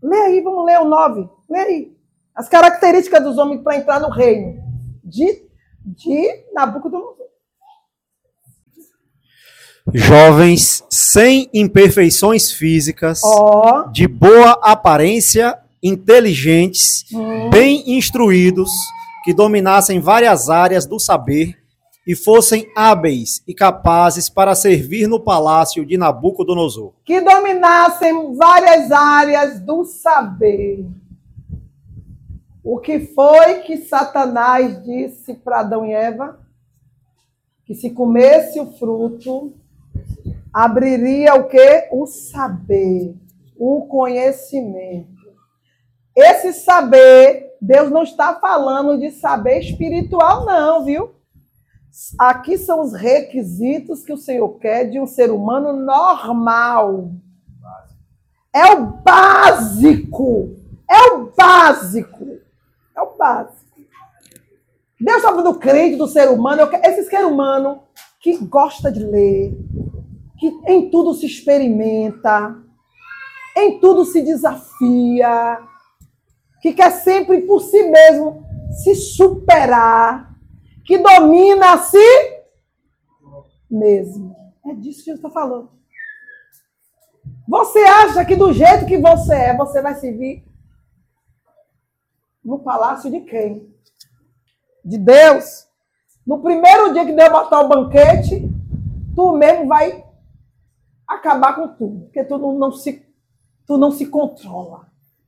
Lê 0.02 0.18
aí, 0.18 0.42
vamos 0.42 0.66
ler 0.66 0.80
o 0.80 0.86
9. 0.86 1.30
Lê 1.50 1.60
aí. 1.60 1.98
As 2.36 2.48
características 2.50 3.24
dos 3.24 3.38
homens 3.38 3.62
para 3.62 3.78
entrar 3.78 4.00
no 4.00 4.10
reino 4.10 4.62
de, 5.04 5.44
de 5.84 6.46
Nabucodonosor. 6.54 7.18
Jovens 9.94 10.84
sem 10.90 11.50
imperfeições 11.54 12.52
físicas, 12.52 13.22
Ó. 13.24 13.88
de 13.92 14.08
boa 14.08 14.52
aparência, 14.62 15.58
inteligentes, 15.82 17.04
Hum. 17.12 17.50
bem 17.50 17.98
instruídos, 17.98 18.70
que 19.24 19.34
dominassem 19.34 20.00
várias 20.00 20.50
áreas 20.50 20.86
do 20.86 21.00
saber 21.00 21.58
e 22.06 22.16
fossem 22.16 22.72
hábeis 22.76 23.44
e 23.48 23.54
capazes 23.54 24.30
para 24.30 24.56
servir 24.56 25.08
no 25.08 25.20
palácio 25.20 25.86
de 25.86 25.98
Nabucodonosor. 25.98 26.94
que 27.06 27.22
dominassem 27.22 28.36
várias 28.36 28.92
áreas 28.92 29.60
do 29.60 29.86
saber. 29.86 30.86
O 32.64 32.80
que 32.80 33.00
foi 33.00 33.60
que 33.60 33.78
Satanás 33.78 34.84
disse 34.84 35.34
para 35.34 35.60
Adão 35.60 35.86
e 35.86 35.94
Eva? 35.94 36.40
Que 37.66 37.74
se 37.74 37.90
comesse 37.90 38.60
o 38.60 38.72
fruto, 38.74 39.54
abriria 40.54 41.36
o 41.36 41.48
que? 41.48 41.88
O 41.92 42.06
saber, 42.06 43.16
o 43.58 43.86
conhecimento. 43.88 45.10
Esse 46.16 46.54
saber, 46.54 47.56
Deus 47.62 47.90
não 47.90 48.04
está 48.04 48.36
falando 48.36 49.00
de 49.00 49.12
saber 49.12 49.60
espiritual, 49.60 50.46
não, 50.46 50.84
viu? 50.84 51.12
Aqui 52.18 52.58
são 52.58 52.82
os 52.82 52.94
requisitos 52.94 54.04
que 54.04 54.14
o 54.14 54.18
Senhor 54.18 54.50
quer 54.60 54.90
de 54.90 55.00
um 55.00 55.06
ser 55.06 55.30
humano 55.30 55.74
normal. 55.74 57.12
É 58.54 58.74
o 58.74 58.86
básico. 58.86 60.56
É 60.90 61.14
o 61.14 61.32
básico. 61.36 62.40
É 62.96 63.02
o 63.02 63.18
básico. 63.18 63.62
Deus 65.00 65.18
está 65.18 65.30
falando 65.30 65.54
do 65.54 65.60
crente, 65.60 65.96
do 65.96 66.08
ser 66.08 66.30
humano. 66.30 66.70
Esse 66.84 67.10
ser 67.10 67.26
humano 67.26 67.84
que 68.22 68.38
gosta 68.38 68.92
de 68.92 69.04
ler, 69.04 69.58
que 70.38 70.48
em 70.68 70.92
tudo 70.92 71.14
se 71.14 71.26
experimenta, 71.26 72.56
em 73.58 73.80
tudo 73.80 74.06
se 74.06 74.22
desafia, 74.22 75.60
que 76.62 76.72
quer 76.74 76.92
sempre 76.92 77.42
por 77.42 77.62
si 77.62 77.84
mesmo 77.84 78.46
se 78.84 78.94
superar, 78.96 80.31
que 80.92 80.98
domina 80.98 81.72
a 81.72 81.78
si 81.78 81.98
mesmo. 83.70 84.36
É 84.66 84.74
disso 84.74 85.00
que 85.00 85.06
Jesus 85.06 85.20
está 85.20 85.30
falando. 85.30 85.72
Você 87.48 87.80
acha 87.80 88.26
que 88.26 88.36
do 88.36 88.52
jeito 88.52 88.86
que 88.86 88.98
você 88.98 89.34
é, 89.34 89.56
você 89.56 89.82
vai 89.82 89.96
servir 89.96 90.46
no 92.44 92.60
palácio 92.60 93.10
de 93.10 93.22
quem? 93.22 93.74
De 94.84 94.98
Deus. 94.98 95.66
No 96.28 96.42
primeiro 96.42 96.92
dia 96.92 97.06
que 97.06 97.14
Deus 97.14 97.32
botar 97.32 97.62
o 97.62 97.70
banquete, 97.70 98.52
tu 99.16 99.32
mesmo 99.32 99.68
vai 99.68 100.04
acabar 101.08 101.56
com 101.56 101.70
tudo, 101.70 102.02
porque 102.02 102.26
tu 102.26 102.38
não, 102.38 102.60
não 102.60 102.72
se 102.74 103.02
tu 103.66 103.78
não 103.78 103.92
se 103.92 104.08
controla. 104.08 104.88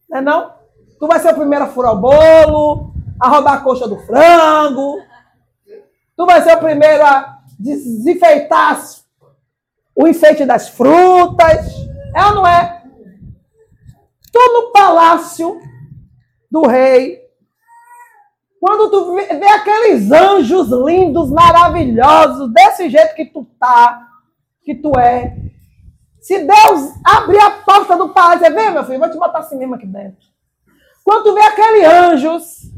Não 0.10 0.18
é 0.18 0.22
não? 0.22 0.54
Tu 1.00 1.08
vai 1.08 1.22
ser 1.22 1.32
o 1.32 1.38
primeiro 1.38 1.64
a 1.64 1.70
furar 1.70 1.94
o 1.94 2.02
bolo, 2.02 2.94
a 3.18 3.30
roubar 3.30 3.54
a 3.54 3.62
coxa 3.62 3.88
do 3.88 3.98
frango. 4.00 5.13
Tu 6.16 6.26
vai 6.26 6.42
ser 6.42 6.56
o 6.56 6.60
primeiro 6.60 7.04
a 7.04 7.40
desenfeitar 7.60 8.80
o 9.96 10.08
enfeite 10.08 10.46
das 10.46 10.70
frutas. 10.70 11.68
É 12.16 12.26
ou 12.26 12.36
não 12.36 12.48
é? 12.48 12.84
Tu 14.32 14.40
no 14.54 14.72
palácio 14.72 15.60
do 16.50 16.68
rei, 16.68 17.20
quando 18.60 18.90
tu 18.90 19.14
vê, 19.14 19.48
aqueles 19.48 20.12
anjos 20.12 20.70
lindos, 20.70 21.30
maravilhosos, 21.30 22.52
desse 22.54 22.90
jeito 22.90 23.14
que 23.14 23.26
tu 23.26 23.46
tá, 23.60 24.08
que 24.64 24.74
tu 24.74 24.98
é. 24.98 25.36
Se 26.22 26.40
Deus 26.40 26.94
abrir 27.04 27.40
a 27.40 27.52
porta 27.52 27.98
do 27.98 28.10
palácio, 28.10 28.54
vê, 28.54 28.70
meu 28.70 28.86
filho, 28.86 29.00
vou 29.00 29.10
te 29.10 29.18
botar 29.18 29.40
assim 29.40 29.58
mesmo 29.58 29.76
aqui 29.76 29.86
dentro. 29.86 30.26
Quando 31.04 31.24
tu 31.24 31.34
vê 31.34 31.42
aqueles 31.42 31.86
anjos, 31.86 32.73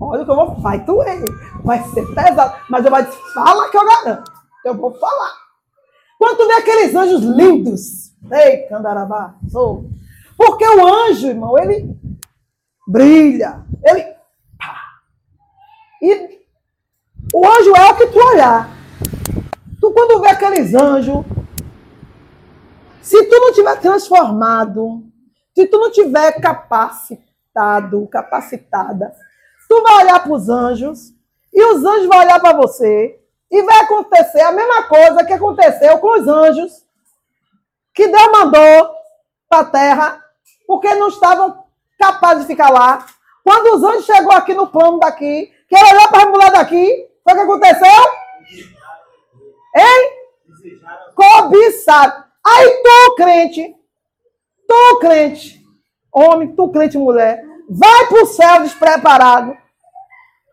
olha 0.00 0.24
que 0.24 0.30
eu 0.30 0.36
vou 0.36 0.54
vai 0.56 0.80
doer, 0.80 1.24
vai 1.62 1.82
ser 1.84 2.06
pesado, 2.14 2.56
mas 2.68 2.84
eu 2.84 2.90
vou 2.90 3.02
dizer, 3.02 3.16
fala 3.32 3.70
que 3.70 3.76
eu 3.76 3.86
garanto, 3.86 4.32
eu 4.64 4.74
vou 4.74 4.92
falar. 4.94 5.32
Quando 6.18 6.46
vê 6.48 6.54
aqueles 6.54 6.94
anjos 6.94 7.22
lindos, 7.22 8.12
ei, 8.32 8.66
Candarabá, 8.68 9.34
sou. 9.48 9.84
Porque 10.36 10.66
o 10.66 10.86
anjo, 10.86 11.28
irmão, 11.28 11.58
ele 11.58 11.94
brilha, 12.86 13.64
ele. 13.84 14.02
pá. 14.58 14.76
E 16.02 16.40
o 17.34 17.46
anjo 17.46 17.74
é 17.76 17.90
o 17.90 17.96
que 17.96 18.06
tu 18.06 18.18
olhar. 18.18 18.70
Tu, 19.80 19.92
quando 19.92 20.20
vê 20.20 20.28
aqueles 20.28 20.74
anjos, 20.74 21.24
se 23.02 23.24
tu 23.26 23.40
não 23.40 23.52
tiver 23.52 23.76
transformado, 23.80 25.02
se 25.54 25.66
tu 25.66 25.78
não 25.78 25.90
tiver 25.90 26.40
capacitado, 26.40 28.06
capacitada, 28.08 29.14
tu 29.68 29.82
vai 29.82 30.04
olhar 30.04 30.22
para 30.22 30.32
os 30.32 30.48
anjos 30.48 31.12
e 31.52 31.62
os 31.64 31.84
anjos 31.84 32.06
vão 32.06 32.18
olhar 32.18 32.40
para 32.40 32.56
você 32.56 33.18
e 33.50 33.62
vai 33.62 33.80
acontecer 33.80 34.40
a 34.40 34.52
mesma 34.52 34.84
coisa 34.84 35.24
que 35.24 35.32
aconteceu 35.32 35.98
com 35.98 36.20
os 36.20 36.28
anjos 36.28 36.84
que 37.94 38.06
Deus 38.08 38.32
mandou 38.32 38.90
para 39.48 39.60
a 39.60 39.64
terra 39.64 40.24
porque 40.66 40.94
não 40.94 41.08
estavam 41.08 41.64
capazes 41.98 42.42
de 42.42 42.48
ficar 42.48 42.70
lá. 42.70 43.06
Quando 43.42 43.76
os 43.76 43.82
anjos 43.82 44.04
chegou 44.04 44.32
aqui 44.32 44.52
no 44.54 44.66
plano 44.66 44.98
daqui, 44.98 45.52
que 45.68 45.74
olhar 45.74 46.08
para 46.08 46.24
a 46.24 46.30
mulher 46.30 46.50
daqui, 46.50 47.08
foi 47.22 47.32
o 47.32 47.36
que 47.36 47.42
aconteceu? 47.42 48.02
Hein? 49.76 50.10
Cobiçado. 51.14 52.24
Aí 52.44 52.82
tu, 52.82 53.14
crente, 53.16 53.76
tu, 54.68 54.98
crente, 55.00 55.60
homem, 56.12 56.54
tu, 56.54 56.68
crente, 56.68 56.96
mulher, 56.96 57.44
vai 57.68 58.06
para 58.06 58.22
o 58.22 58.26
céu 58.26 58.62
despreparado, 58.62 59.56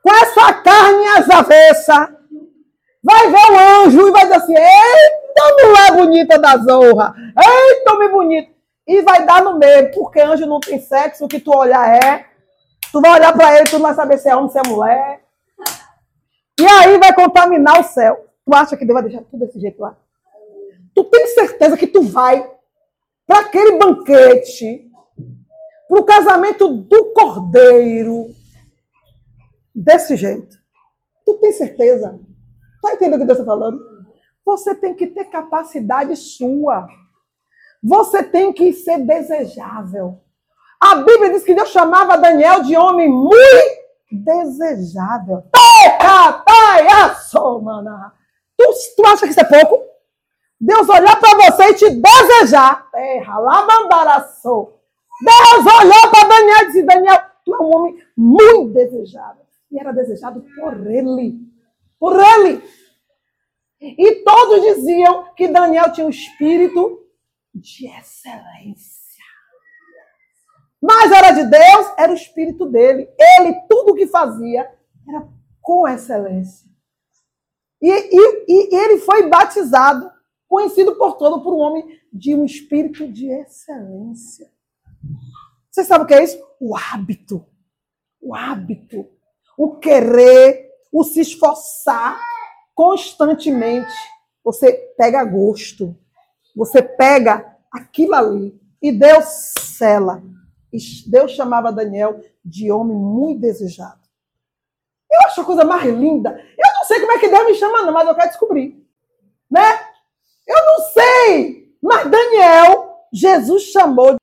com 0.02 0.14
essa 0.14 0.54
carne 0.54 1.08
às 1.18 1.30
avessas, 1.30 2.10
vai 3.04 3.30
ver 3.30 3.52
o 3.52 3.86
anjo 3.86 4.08
e 4.08 4.12
vai 4.12 4.24
dizer 4.24 4.36
assim: 4.36 4.56
Eita, 4.56 5.66
mulher 5.66 5.92
bonita 5.94 6.40
da 6.40 6.58
zorra, 6.58 7.14
eita, 7.38 7.94
homem 7.94 8.10
bonito. 8.10 8.54
E 8.86 9.02
vai 9.02 9.26
dar 9.26 9.42
no 9.42 9.58
meio, 9.58 9.92
porque 9.92 10.20
anjo 10.20 10.46
não 10.46 10.60
tem 10.60 10.80
sexo, 10.80 11.24
o 11.24 11.28
que 11.28 11.40
tu 11.40 11.56
olhar 11.56 12.04
é. 12.04 12.26
Tu 12.92 13.00
vai 13.00 13.12
olhar 13.12 13.34
para 13.34 13.56
ele, 13.58 13.70
tu 13.70 13.80
não 13.80 13.84
vai 13.84 13.94
saber 13.94 14.18
se 14.18 14.30
é 14.30 14.36
homem, 14.36 14.50
se 14.50 14.60
é 14.60 14.62
mulher. 14.68 15.22
E 16.60 16.66
aí 16.66 16.98
vai 16.98 17.14
contaminar 17.14 17.80
o 17.80 17.84
céu. 17.84 18.28
Tu 18.46 18.54
acha 18.54 18.76
que 18.76 18.86
Deus 18.86 19.00
vai 19.00 19.10
deixar 19.10 19.24
tudo 19.24 19.46
desse 19.46 19.60
jeito 19.60 19.82
lá? 19.82 19.96
Tu 20.94 21.04
tem 21.06 21.28
certeza 21.28 21.78
que 21.78 21.88
tu 21.88 22.04
vai 22.04 22.48
para 23.26 23.40
aquele 23.40 23.78
banquete, 23.78 24.92
para 25.94 26.02
o 26.02 26.06
casamento 26.06 26.68
do 26.68 27.14
cordeiro, 27.14 28.34
desse 29.76 30.16
jeito? 30.16 30.58
Tu 31.24 31.36
tem 31.36 31.52
certeza? 31.52 32.20
Tá 32.82 32.94
entendendo 32.94 33.18
o 33.18 33.20
que 33.20 33.26
Deus 33.26 33.40
está 33.40 33.52
falando? 33.52 33.80
Você 34.44 34.74
tem 34.74 34.96
que 34.96 35.08
ter 35.08 35.26
capacidade 35.26 36.16
sua. 36.16 36.88
Você 37.82 38.24
tem 38.24 38.52
que 38.52 38.74
ser 38.74 39.00
desejável. 39.06 40.20
A 40.80 40.96
Bíblia 40.96 41.32
diz 41.32 41.44
que 41.44 41.54
Deus 41.54 41.70
chamava 41.70 42.18
Daniel 42.18 42.64
de 42.64 42.76
homem 42.76 43.08
muito 43.08 43.84
desejável. 44.12 45.44
Tu, 48.58 48.74
tu 48.98 49.06
acha 49.06 49.26
que 49.26 49.32
isso 49.32 49.42
é 49.42 49.44
pouco? 49.44 49.82
Deus 50.60 50.90
olhar 50.90 51.20
para 51.20 51.52
você 51.52 51.64
e 51.70 51.74
te 51.76 51.90
desejar. 51.90 52.90
Terra, 52.92 53.40
lavandaraçou. 53.40 54.83
Deus 55.22 55.66
olhou 55.66 56.12
para 56.12 56.28
Daniel 56.28 56.58
e 56.58 56.66
disse: 56.68 56.84
Daniel, 56.84 57.22
tu 57.46 57.54
é 57.54 57.62
um 57.62 57.76
homem 57.76 58.04
muito 58.16 58.74
desejado. 58.74 59.40
E 59.72 59.80
era 59.80 59.92
desejado 59.92 60.46
por 60.56 60.88
ele. 60.88 61.40
Por 62.00 62.20
ele. 62.20 62.64
E 63.80 64.16
todos 64.24 64.62
diziam 64.76 65.34
que 65.36 65.48
Daniel 65.48 65.92
tinha 65.92 66.08
um 66.08 66.10
espírito 66.10 67.06
de 67.54 67.88
excelência. 67.88 69.04
Mas 70.82 71.12
era 71.12 71.32
de 71.32 71.46
Deus, 71.46 71.94
era 71.98 72.12
o 72.12 72.16
espírito 72.16 72.66
dele. 72.66 73.10
Ele, 73.18 73.54
tudo 73.70 73.92
o 73.92 73.96
que 73.96 74.08
fazia, 74.08 74.70
era 75.08 75.28
com 75.62 75.88
excelência. 75.88 76.70
E, 77.82 77.90
e, 77.90 78.46
e 78.48 78.76
ele 78.76 79.00
foi 79.00 79.28
batizado, 79.28 80.10
conhecido 80.48 80.96
por 80.96 81.18
todo 81.18 81.42
por 81.42 81.54
um 81.54 81.60
homem 81.60 82.00
de 82.12 82.36
um 82.36 82.46
espírito 82.46 83.08
de 83.08 83.30
excelência. 83.30 84.50
Você 85.74 85.84
sabe 85.84 86.04
o 86.04 86.08
que 86.08 86.14
é 86.14 86.24
isso? 86.24 86.40
O 86.60 86.78
hábito. 86.78 87.44
O 88.22 88.36
hábito. 88.36 89.10
O 89.58 89.78
querer, 89.78 90.70
o 90.92 91.04
se 91.04 91.22
esforçar 91.22 92.22
constantemente. 92.76 93.92
Você 94.44 94.72
pega 94.96 95.26
gosto. 95.26 95.98
Você 96.56 96.84
pega 96.84 97.58
aquilo 97.72 98.14
ali. 98.14 98.62
E 98.80 98.92
Deus 98.92 99.54
cela. 99.60 100.22
Deus 101.08 101.32
chamava 101.32 101.72
Daniel 101.72 102.22
de 102.46 102.72
homem 102.72 102.96
muito 102.96 103.42
desejado. 103.42 104.02
Eu 105.12 105.22
acho 105.26 105.42
a 105.42 105.46
coisa 105.46 105.66
mais 105.66 105.86
linda. 105.86 106.30
Eu 106.32 106.74
não 106.76 106.86
sei 106.86 107.00
como 107.00 107.14
é 107.14 107.20
que 107.20 107.30
Deus 107.30 107.46
me 107.46 107.56
chama, 107.56 107.82
não, 107.82 107.94
mas 107.94 108.08
eu 108.08 108.16
quero 108.16 108.30
descobrir. 108.30 108.88
Né? 109.50 109.80
Eu 110.48 110.66
não 110.66 110.80
sei. 110.92 111.76
Mas 111.82 112.12
Daniel, 112.12 113.08
Jesus 113.12 113.64
chamou. 113.64 114.18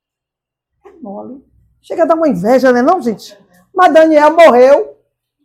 É 1.01 1.03
mole. 1.03 1.45
Chega 1.81 2.03
a 2.03 2.07
dar 2.07 2.15
uma 2.15 2.29
inveja, 2.29 2.73
né, 2.73 2.83
não, 2.83 3.01
gente? 3.01 3.37
Mas 3.75 3.93
Daniel 3.93 4.37
morreu 4.37 4.97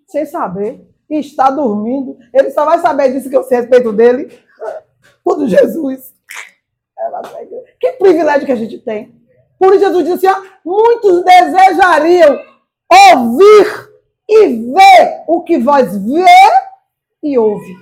sem 0.07 0.25
saber. 0.25 0.85
E 1.09 1.19
está 1.19 1.51
dormindo. 1.51 2.17
Ele 2.33 2.49
só 2.51 2.65
vai 2.65 2.79
saber 2.79 3.13
disso 3.13 3.29
que 3.29 3.37
eu 3.37 3.43
sei 3.43 3.57
a 3.57 3.61
respeito 3.61 3.93
dele. 3.93 4.37
Quando 5.23 5.47
Jesus. 5.47 6.13
Que 7.79 7.91
privilégio 7.93 8.45
que 8.45 8.51
a 8.51 8.55
gente 8.55 8.79
tem. 8.79 9.15
Por 9.59 9.73
isso 9.73 9.85
Jesus 9.85 10.05
disse 10.05 10.27
assim: 10.27 10.49
muitos 10.65 11.23
desejariam 11.23 12.39
ouvir 13.13 13.89
e 14.27 14.47
ver 14.47 15.23
o 15.27 15.43
que 15.43 15.59
vós 15.59 15.95
vê 15.95 16.25
e 17.21 17.37
ouve. 17.37 17.75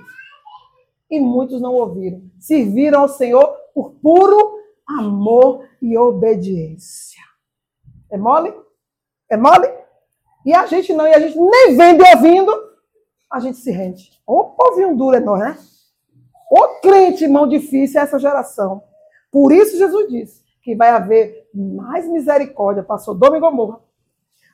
E 1.09 1.19
muitos 1.19 1.61
não 1.61 1.73
ouviram. 1.73 2.21
Serviram 2.39 3.01
ao 3.01 3.09
Senhor 3.09 3.55
por 3.73 3.91
puro 4.01 4.59
amor 4.85 5.65
e 5.81 5.97
obediência. 5.97 7.21
É 8.13 8.17
mole? 8.17 8.53
É 9.27 9.35
mole? 9.35 9.67
E 10.45 10.53
a 10.53 10.67
gente 10.67 10.93
não, 10.93 11.07
e 11.07 11.13
a 11.15 11.19
gente 11.19 11.35
nem 11.35 11.75
vende 11.75 12.03
ouvindo, 12.13 12.51
a 13.31 13.39
gente 13.39 13.57
se 13.57 13.71
rende. 13.71 14.21
Ô 14.25 14.51
povinho 14.51 14.95
duro 14.95 15.17
é 15.17 15.19
nós, 15.19 15.39
né? 15.39 15.57
Ô 16.51 16.79
crente 16.79 17.27
mão 17.27 17.47
difícil 17.47 17.99
é 17.99 18.03
essa 18.03 18.19
geração. 18.19 18.83
Por 19.31 19.51
isso 19.51 19.79
Jesus 19.79 20.07
disse 20.09 20.43
que 20.61 20.75
vai 20.75 20.89
haver 20.89 21.49
mais 21.51 22.07
misericórdia 22.07 22.83
para 22.83 22.99
Sodoma 22.99 23.35
e 23.35 23.39
Gomorra, 23.39 23.79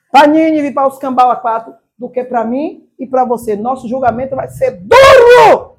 para 0.09 0.25
Nínive, 0.25 0.71
para 0.71 0.87
os 0.87 0.97
Cambau 0.97 1.29
a 1.29 1.35
quatro, 1.35 1.75
do 1.97 2.09
que 2.09 2.23
para 2.23 2.45
mim 2.45 2.89
e 2.97 3.05
para 3.05 3.25
você. 3.25 3.57
Nosso 3.57 3.89
julgamento 3.89 4.37
vai 4.37 4.47
ser 4.47 4.71
duro, 4.71 5.75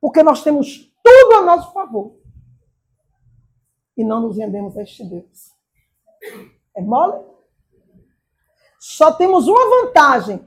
porque 0.00 0.24
nós 0.24 0.42
temos 0.42 0.92
tudo 1.04 1.34
a 1.36 1.42
nosso 1.42 1.72
favor 1.72 2.16
e 3.96 4.02
não 4.02 4.20
nos 4.20 4.36
rendemos 4.36 4.76
a 4.76 4.82
este 4.82 5.04
Deus. 5.04 5.52
É 6.76 6.80
mole? 6.80 7.24
Só 8.78 9.12
temos 9.12 9.46
uma 9.46 9.84
vantagem 9.84 10.44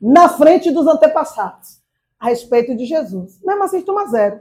na 0.00 0.28
frente 0.28 0.70
dos 0.70 0.86
antepassados 0.86 1.82
a 2.18 2.26
respeito 2.26 2.76
de 2.76 2.84
Jesus. 2.84 3.40
Mesmo 3.42 3.64
assim, 3.64 3.82
toma 3.82 4.06
zero. 4.06 4.40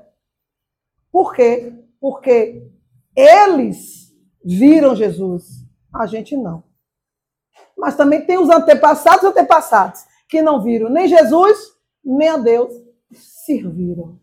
Por 1.12 1.34
quê? 1.34 1.74
Porque 2.00 2.70
eles 3.16 4.14
viram 4.44 4.96
Jesus, 4.96 5.66
a 5.94 6.06
gente 6.06 6.36
não. 6.36 6.64
Mas 7.78 7.96
também 7.96 8.26
tem 8.26 8.38
os 8.38 8.50
antepassados 8.50 9.24
antepassados 9.24 10.06
que 10.30 10.42
não 10.42 10.62
viram 10.62 10.90
nem 10.90 11.08
Jesus, 11.08 11.58
nem 12.04 12.30
a 12.30 12.38
Deus, 12.38 12.74
serviram. 13.12 14.20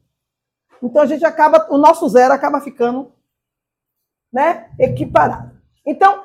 Então 0.82 1.02
a 1.02 1.06
gente 1.06 1.24
acaba, 1.24 1.66
o 1.70 1.78
nosso 1.78 2.08
zero 2.08 2.32
acaba 2.34 2.60
ficando 2.60 3.12
né, 4.32 4.70
equiparado. 4.78 5.60
Então, 5.84 6.24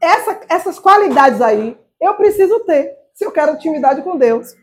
essa, 0.00 0.40
essas 0.48 0.78
qualidades 0.78 1.40
aí 1.40 1.78
eu 2.00 2.14
preciso 2.14 2.60
ter 2.60 2.96
se 3.14 3.24
eu 3.24 3.32
quero 3.32 3.54
intimidade 3.54 4.02
com 4.02 4.16
Deus. 4.16 4.54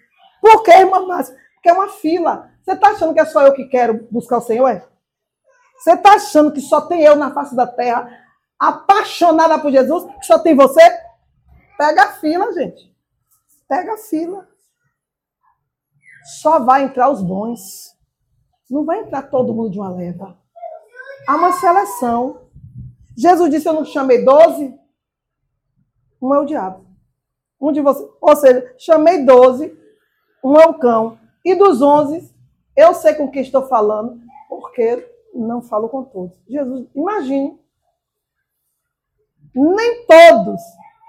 Por 0.41 0.63
quê, 0.63 0.71
irmã 0.71 1.05
Márcia? 1.07 1.35
Porque 1.55 1.69
é 1.69 1.73
uma 1.73 1.89
fila. 1.89 2.51
Você 2.63 2.73
está 2.73 2.89
achando 2.89 3.13
que 3.13 3.19
é 3.19 3.25
só 3.25 3.41
eu 3.41 3.53
que 3.53 3.65
quero 3.65 4.07
buscar 4.11 4.37
o 4.37 4.41
Senhor? 4.41 4.67
É? 4.67 4.85
Você 5.77 5.93
está 5.93 6.13
achando 6.13 6.51
que 6.51 6.61
só 6.61 6.81
tem 6.81 7.01
eu 7.01 7.15
na 7.15 7.33
face 7.33 7.55
da 7.55 7.65
terra, 7.65 8.09
apaixonada 8.59 9.59
por 9.59 9.71
Jesus, 9.71 10.05
que 10.19 10.25
só 10.25 10.39
tem 10.39 10.55
você? 10.55 10.81
Pega 11.77 12.03
a 12.03 12.11
fila, 12.13 12.53
gente. 12.53 12.93
Pega 13.67 13.93
a 13.93 13.97
fila. 13.97 14.47
Só 16.41 16.59
vai 16.59 16.83
entrar 16.83 17.09
os 17.09 17.21
bons. 17.21 17.97
Não 18.69 18.85
vai 18.85 18.99
entrar 18.99 19.23
todo 19.23 19.53
mundo 19.53 19.71
de 19.71 19.79
uma 19.79 19.89
leva. 19.89 20.37
Há 21.27 21.35
uma 21.35 21.53
seleção. 21.53 22.49
Jesus 23.17 23.49
disse: 23.49 23.67
Eu 23.67 23.73
não 23.73 23.85
chamei 23.85 24.23
doze. 24.23 24.73
Um 26.23 26.33
é 26.33 26.39
o 26.39 26.45
diabo. 26.45 26.85
Um 27.59 27.73
de 27.73 27.81
vocês. 27.81 28.09
Ou 28.21 28.35
seja, 28.37 28.73
chamei 28.77 29.25
doze. 29.25 29.77
Um 30.41 30.55
é 30.55 30.65
o 30.65 30.79
cão. 30.79 31.19
E 31.43 31.53
dos 31.53 31.81
onze, 31.81 32.33
eu 32.77 32.93
sei 32.93 33.13
com 33.15 33.29
quem 33.29 33.41
estou 33.41 33.63
falando, 33.63 34.21
porque 34.47 35.05
não 35.33 35.61
falo 35.61 35.89
com 35.89 36.05
todos. 36.05 36.39
Jesus, 36.47 36.87
imagine, 36.95 37.59
nem 39.53 40.05
todos 40.05 40.61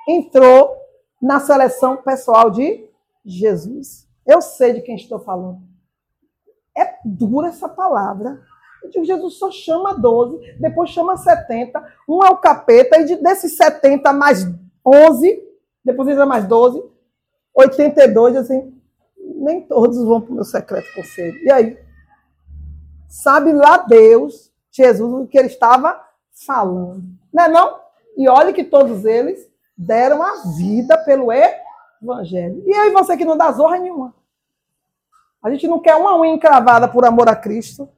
entrou 0.09 0.77
na 1.23 1.39
seleção 1.39 1.99
pessoal 1.99 2.51
de 2.51 2.89
Jesus. 3.25 4.09
Eu 4.27 4.43
sei 4.43 4.73
de 4.73 4.83
quem 4.83 4.97
estou 4.97 5.21
falando. 5.21 5.61
É 6.77 6.99
dura 7.05 7.49
essa 7.49 7.69
palavra. 7.69 8.43
Eu 8.83 8.91
digo, 8.91 9.05
Jesus 9.05 9.35
só 9.35 9.51
chama 9.51 9.95
12, 9.95 10.57
depois 10.59 10.91
chama 10.91 11.17
70. 11.17 11.81
Um 12.09 12.25
é 12.25 12.31
o 12.31 12.39
capeta, 12.39 12.99
e 12.99 13.17
desses 13.17 13.57
70 13.57 14.13
mais 14.13 14.45
11, 14.85 15.43
depois 15.85 16.09
entra 16.09 16.27
mais 16.27 16.47
12, 16.47 16.83
82, 17.55 18.37
assim, 18.37 18.75
nem 19.17 19.63
todos 19.63 20.03
vão 20.05 20.21
para 20.21 20.33
o 20.33 20.35
meu 20.35 20.45
secreto 20.45 20.93
conselho. 20.95 21.37
E 21.43 21.51
aí? 21.51 21.79
Sabe 23.09 23.53
lá 23.53 23.79
Deus, 23.79 24.53
Jesus, 24.71 25.13
o 25.13 25.27
que 25.27 25.39
ele 25.39 25.49
estava 25.49 26.01
falando. 26.47 27.05
Não 27.33 27.45
é 27.45 27.49
não? 27.49 27.79
E 28.17 28.29
olhe 28.29 28.53
que 28.53 28.65
todos 28.65 29.05
eles 29.05 29.49
deram 29.77 30.23
a 30.23 30.43
vida 30.57 30.99
pelo 30.99 31.29
evangelho. 31.33 32.63
E 32.67 32.75
aí 32.75 32.91
você 32.91 33.17
que 33.17 33.25
não 33.25 33.37
dá 33.37 33.51
zorra 33.53 33.79
nenhuma. 33.79 34.15
A 35.43 35.51
gente 35.51 35.69
não 35.69 35.79
quer 35.79 35.95
uma 35.95 36.19
unha 36.19 36.33
encravada 36.33 36.89
por 36.89 37.05
amor 37.05 37.29
a 37.29 37.37
Cristo. 37.37 37.89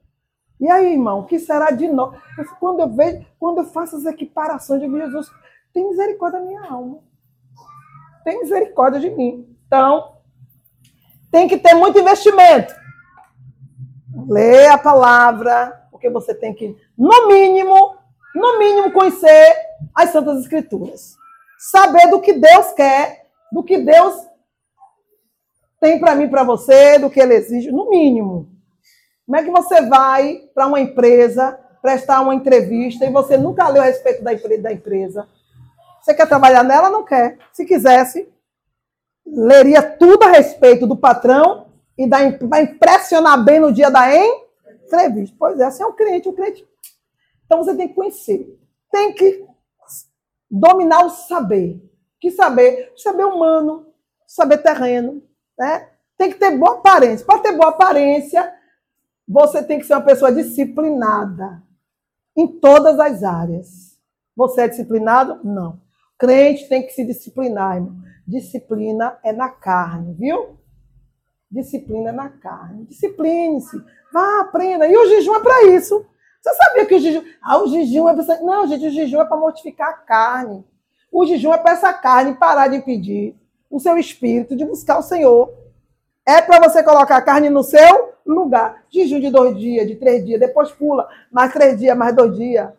E 0.58 0.68
aí, 0.68 0.92
irmão, 0.92 1.20
o 1.20 1.26
que 1.26 1.38
será 1.38 1.70
de 1.70 1.86
nós? 1.86 2.18
Quando 2.58 2.80
eu 2.80 2.88
vejo, 2.88 3.24
quando 3.38 3.58
eu 3.58 3.64
faço 3.64 3.96
as 3.96 4.04
equiparações 4.04 4.80
de 4.80 4.90
Jesus, 4.90 5.30
tem 5.76 5.90
misericórdia 5.90 6.40
da 6.40 6.46
minha 6.46 6.64
alma. 6.64 7.00
Tem 8.24 8.40
misericórdia 8.40 8.98
de 8.98 9.10
mim. 9.10 9.54
Então, 9.66 10.16
tem 11.30 11.46
que 11.46 11.58
ter 11.58 11.74
muito 11.74 11.98
investimento. 11.98 12.74
Lê 14.26 14.68
a 14.68 14.78
palavra, 14.78 15.86
porque 15.90 16.08
você 16.08 16.34
tem 16.34 16.54
que, 16.54 16.74
no 16.96 17.28
mínimo, 17.28 17.94
no 18.34 18.58
mínimo, 18.58 18.90
conhecer 18.90 19.54
as 19.94 20.08
Santas 20.08 20.40
Escrituras. 20.40 21.14
Saber 21.58 22.08
do 22.08 22.22
que 22.22 22.32
Deus 22.32 22.72
quer, 22.72 23.26
do 23.52 23.62
que 23.62 23.76
Deus 23.76 24.14
tem 25.78 26.00
para 26.00 26.14
mim, 26.14 26.26
para 26.26 26.42
você, 26.42 26.98
do 26.98 27.10
que 27.10 27.20
Ele 27.20 27.34
exige, 27.34 27.70
no 27.70 27.90
mínimo. 27.90 28.48
Como 29.26 29.36
é 29.36 29.44
que 29.44 29.50
você 29.50 29.82
vai 29.82 30.48
para 30.54 30.68
uma 30.68 30.80
empresa 30.80 31.60
prestar 31.82 32.22
uma 32.22 32.34
entrevista 32.34 33.04
e 33.04 33.10
você 33.10 33.36
nunca 33.36 33.68
leu 33.68 33.82
a 33.82 33.86
respeito 33.86 34.24
da 34.24 34.72
empresa? 34.72 35.28
Você 36.06 36.14
quer 36.14 36.28
trabalhar 36.28 36.62
nela? 36.62 36.88
Não 36.88 37.02
quer. 37.02 37.36
Se 37.52 37.64
quisesse, 37.64 38.32
leria 39.26 39.82
tudo 39.82 40.22
a 40.22 40.28
respeito 40.28 40.86
do 40.86 40.96
patrão 40.96 41.66
e 41.98 42.08
vai 42.08 42.62
impressionar 42.62 43.42
bem 43.42 43.58
no 43.58 43.72
dia 43.72 43.90
da 43.90 44.06
entrevista. 44.84 45.34
Pois 45.36 45.58
é, 45.58 45.64
assim 45.64 45.82
é 45.82 45.86
o 45.86 45.94
crente, 45.94 46.28
o 46.28 46.32
crente. 46.32 46.64
Então 47.44 47.58
você 47.58 47.74
tem 47.74 47.88
que 47.88 47.94
conhecer, 47.94 48.56
tem 48.88 49.14
que 49.14 49.44
dominar 50.48 51.04
o 51.06 51.10
saber. 51.10 51.82
Que 52.20 52.30
saber? 52.30 52.92
Saber 52.96 53.24
humano, 53.24 53.92
saber 54.28 54.58
terreno, 54.58 55.20
né? 55.58 55.90
Tem 56.16 56.30
que 56.30 56.38
ter 56.38 56.56
boa 56.56 56.74
aparência. 56.74 57.26
Para 57.26 57.40
ter 57.40 57.50
boa 57.50 57.70
aparência, 57.70 58.54
você 59.26 59.60
tem 59.60 59.80
que 59.80 59.84
ser 59.84 59.94
uma 59.94 60.04
pessoa 60.04 60.30
disciplinada 60.30 61.64
em 62.36 62.46
todas 62.46 63.00
as 63.00 63.24
áreas. 63.24 63.98
Você 64.36 64.60
é 64.60 64.68
disciplinado? 64.68 65.40
Não. 65.42 65.84
Crente 66.18 66.68
tem 66.68 66.86
que 66.86 66.92
se 66.92 67.04
disciplinar, 67.04 67.76
irmão. 67.76 67.96
Disciplina 68.26 69.18
é 69.22 69.32
na 69.32 69.48
carne, 69.48 70.14
viu? 70.14 70.58
Disciplina 71.50 72.08
é 72.08 72.12
na 72.12 72.28
carne. 72.28 72.84
Discipline-se. 72.86 73.76
Vá, 74.12 74.40
aprenda. 74.40 74.86
E 74.86 74.96
o 74.96 75.08
jejum 75.08 75.36
é 75.36 75.40
para 75.40 75.64
isso. 75.66 76.04
Você 76.40 76.54
sabia 76.54 76.86
que 76.86 76.94
o 76.94 76.98
jejum. 76.98 77.22
Ah, 77.42 77.62
o 77.62 77.68
jejum 77.68 78.08
é 78.08 78.14
para. 78.14 78.40
Não, 78.40 78.66
gente, 78.66 78.86
o 78.86 78.90
jejum 78.90 79.20
é 79.20 79.24
para 79.24 79.36
mortificar 79.36 79.88
a 79.90 79.92
carne. 79.92 80.64
O 81.12 81.24
jejum 81.24 81.52
é 81.52 81.58
para 81.58 81.72
essa 81.72 81.92
carne 81.92 82.34
parar 82.34 82.68
de 82.68 82.80
pedir 82.80 83.36
o 83.70 83.78
seu 83.78 83.96
espírito 83.96 84.56
de 84.56 84.64
buscar 84.64 84.98
o 84.98 85.02
Senhor. 85.02 85.52
É 86.26 86.42
para 86.42 86.58
você 86.66 86.82
colocar 86.82 87.16
a 87.16 87.22
carne 87.22 87.48
no 87.50 87.62
seu 87.62 88.14
lugar. 88.26 88.84
Jejum 88.90 89.20
de 89.20 89.30
dois 89.30 89.56
dias, 89.56 89.86
de 89.86 89.94
três 89.96 90.24
dias, 90.24 90.40
depois 90.40 90.72
pula. 90.72 91.08
Mais 91.30 91.52
três 91.52 91.78
dias, 91.78 91.96
mais 91.96 92.14
dois 92.14 92.36
dias. 92.36 92.70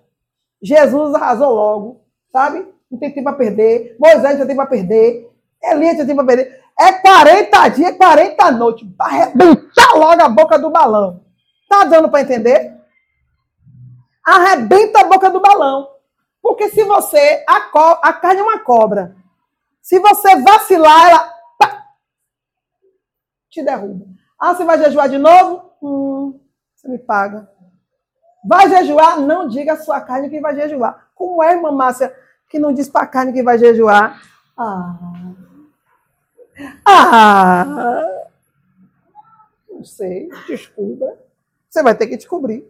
Jesus 0.62 1.14
arrasou 1.14 1.54
logo, 1.54 2.02
sabe? 2.32 2.68
Não 2.90 3.00
tem 3.00 3.12
tempo 3.12 3.26
para 3.26 3.38
perder. 3.38 3.96
Moisés 4.00 4.40
não 4.40 4.46
tem 4.46 4.48
tempo 4.48 4.56
para 4.56 4.70
perder. 4.70 5.30
Elias 5.62 5.98
não 5.98 6.06
tem 6.06 6.16
tempo 6.16 6.26
para 6.26 6.36
perder. 6.36 6.64
É 6.80 6.92
40 6.94 7.68
dias, 7.70 7.98
40 7.98 8.52
noites. 8.52 8.88
Para 8.98 9.08
arrebentar 9.08 9.94
logo 9.96 10.22
a 10.22 10.30
boca 10.30 10.58
do 10.58 10.70
balão. 10.70 11.26
Tá 11.68 11.84
dando 11.84 12.10
para 12.10 12.22
entender? 12.22 12.78
Arrebenta 14.26 15.02
a 15.02 15.06
boca 15.06 15.30
do 15.30 15.40
balão. 15.40 15.90
Porque 16.42 16.70
se 16.70 16.84
você. 16.84 17.44
A, 17.48 17.62
co, 17.62 18.00
a 18.02 18.14
carne 18.14 18.40
é 18.40 18.44
uma 18.44 18.60
cobra. 18.60 19.16
Se 19.82 20.00
você 20.00 20.36
vacilar, 20.42 21.10
ela. 21.10 21.34
Pá, 21.58 21.84
te 23.50 23.64
derruba. 23.64 24.06
Ah, 24.40 24.54
você 24.54 24.64
vai 24.64 24.78
jejuar 24.78 25.10
de 25.10 25.18
novo? 25.18 25.72
Hum, 25.82 26.40
você 26.76 26.88
me 26.88 27.00
paga. 27.00 27.50
Vai 28.48 28.70
jejuar? 28.70 29.20
Não 29.20 29.48
diga 29.48 29.74
a 29.74 29.78
sua 29.78 30.00
carne 30.00 30.30
que 30.30 30.40
vai 30.40 30.56
jejuar. 30.56 31.10
Como 31.16 31.44
é, 31.44 31.54
irmã 31.54 31.72
Márcia, 31.72 32.16
que 32.50 32.60
não 32.60 32.74
diz 32.74 32.90
para 32.90 33.08
carne 33.08 33.34
que 33.34 33.44
vai 33.44 33.58
jejuar? 33.58 34.22
Ah. 34.58 34.98
Ah. 36.86 38.26
Não 39.70 39.84
sei. 39.84 40.30
Descubra. 40.48 41.18
Você 41.70 41.84
vai 41.84 41.96
ter 41.96 42.08
que 42.08 42.18
descobrir. 42.18 42.68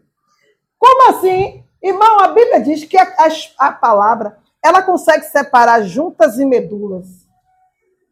Como 0.77 1.09
assim? 1.09 1.63
Irmão, 1.81 2.19
a 2.19 2.29
Bíblia 2.29 2.61
diz 2.61 2.83
que 2.83 2.97
a, 2.97 3.03
a, 3.03 3.67
a 3.67 3.71
palavra 3.71 4.39
ela 4.63 4.81
consegue 4.81 5.23
separar 5.23 5.81
juntas 5.83 6.37
e 6.39 6.45
medulas, 6.45 7.25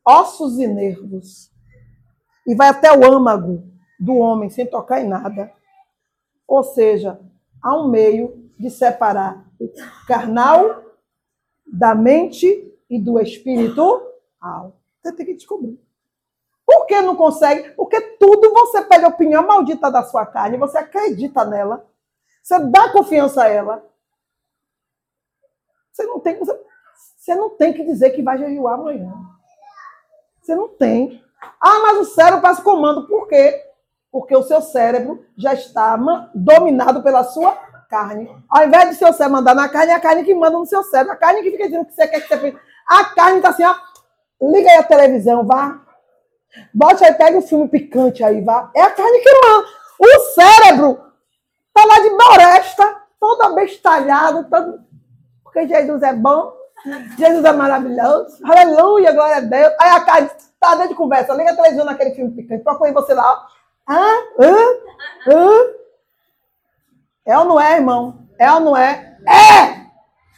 ossos 0.06 0.58
e 0.60 0.68
nervos, 0.68 1.52
e 2.48 2.56
vai 2.56 2.70
até 2.70 2.94
o 2.94 3.04
âmago 3.04 3.64
do 4.00 4.16
homem 4.18 4.50
sem 4.50 4.66
tocar 4.66 5.02
em 5.02 5.08
nada. 5.08 5.52
Ou 6.48 6.64
seja, 6.64 7.20
há 7.62 7.76
um 7.76 7.90
meio 7.90 8.50
de 8.58 8.70
separar 8.70 9.46
o 9.60 9.70
carnal 10.08 10.85
da 11.66 11.96
mente 11.96 12.74
e 12.90 13.00
do 13.00 13.20
espiritual. 13.20 14.12
Você 15.02 15.12
tem 15.12 15.26
que 15.26 15.34
descobrir. 15.34 15.80
Por 16.66 16.86
que 16.88 17.00
não 17.02 17.16
consegue? 17.16 17.72
Porque 17.72 18.02
tudo 18.18 18.52
você 18.52 18.82
pede 18.82 19.06
a 19.06 19.10
opinião 19.10 19.46
maldita 19.46 19.92
da 19.92 20.04
sua 20.04 20.26
carne, 20.26 20.58
você 20.58 20.78
acredita 20.78 21.46
nela. 21.46 21.86
Você 22.42 22.60
dá 22.60 22.92
confiança 22.92 23.44
a 23.44 23.48
ela. 23.48 23.86
Você 25.92 26.04
não 26.06 26.20
tem, 26.20 26.38
você, 26.38 26.60
você 27.18 27.36
não 27.36 27.50
tem 27.52 27.74
que 27.74 27.84
dizer 27.84 28.12
que 28.12 28.22
vai 28.22 28.38
jejuar 28.38 28.76
amanhã. 28.76 29.14
Você 30.42 30.56
não 30.56 30.68
tem. 30.68 31.24
Ah, 31.60 31.80
mas 31.80 32.00
o 32.00 32.06
cérebro 32.06 32.42
faz 32.42 32.60
comando. 32.60 33.08
Por 33.08 33.28
quê? 33.28 33.64
Porque 34.12 34.36
o 34.36 34.44
seu 34.44 34.62
cérebro 34.62 35.26
já 35.38 35.54
está 35.54 35.98
dominado 36.34 37.02
pela 37.02 37.24
sua 37.24 37.58
carne. 37.98 38.30
Ao 38.50 38.66
invés 38.66 38.90
de 38.90 38.96
seu 38.96 39.14
cérebro 39.14 39.38
mandar 39.38 39.56
na 39.56 39.70
carne, 39.70 39.92
é 39.92 39.96
a 39.96 40.00
carne 40.00 40.24
que 40.24 40.34
manda 40.34 40.58
no 40.58 40.66
seu 40.66 40.84
cérebro. 40.84 41.14
A 41.14 41.18
carne 41.18 41.44
que 41.44 41.52
fica 41.52 41.66
dizendo 41.66 41.84
o 41.84 41.86
que 41.86 41.94
você 41.94 42.08
quer 42.08 42.22
que 42.22 42.28
você 42.28 42.38
pense. 42.38 42.58
A 42.88 43.06
carne 43.06 43.38
está 43.38 43.50
assim, 43.50 43.64
ó. 43.64 43.76
Liga 44.42 44.70
aí 44.70 44.78
a 44.78 44.84
televisão, 44.84 45.46
vá. 45.46 45.82
Bote 46.74 47.04
aí, 47.04 47.14
pega 47.14 47.38
um 47.38 47.42
filme 47.42 47.68
picante 47.68 48.24
aí, 48.24 48.42
vá. 48.42 48.70
É 48.76 48.82
a 48.82 48.92
carne 48.92 49.20
que 49.20 49.34
manda. 49.34 49.68
O 50.00 50.20
cérebro 50.34 51.06
Está 51.76 51.86
lá 51.86 52.00
de 52.00 52.10
boresta, 52.10 52.96
todo 53.20 53.42
abestalhado, 53.42 54.50
todo... 54.50 54.80
porque 55.44 55.68
Jesus 55.68 56.02
é 56.04 56.14
bom, 56.14 56.54
Jesus 57.18 57.44
é 57.44 57.52
maravilhoso, 57.52 58.38
aleluia, 58.46 59.12
glória 59.12 59.38
a 59.38 59.40
Deus. 59.42 59.74
Aí 59.82 59.90
a 59.90 60.00
cara 60.00 60.24
está 60.24 60.76
dentro 60.76 60.90
de 60.90 60.96
conversa, 60.96 61.34
liga 61.34 61.52
a 61.52 61.56
televisão 61.56 61.84
naquele 61.84 62.12
filme 62.12 62.32
picante, 62.32 62.64
procure 62.64 62.94
você 62.94 63.14
lá, 63.14 63.30
ó. 63.30 63.92
Hã? 63.92 64.06
Hã? 64.40 64.56
Hã? 65.28 65.52
É 67.26 67.38
ou 67.38 67.46
não 67.46 67.60
é, 67.60 67.76
irmão? 67.76 68.28
É 68.38 68.52
ou 68.52 68.60
não 68.60 68.78
é? 68.78 69.18
É! 69.28 69.86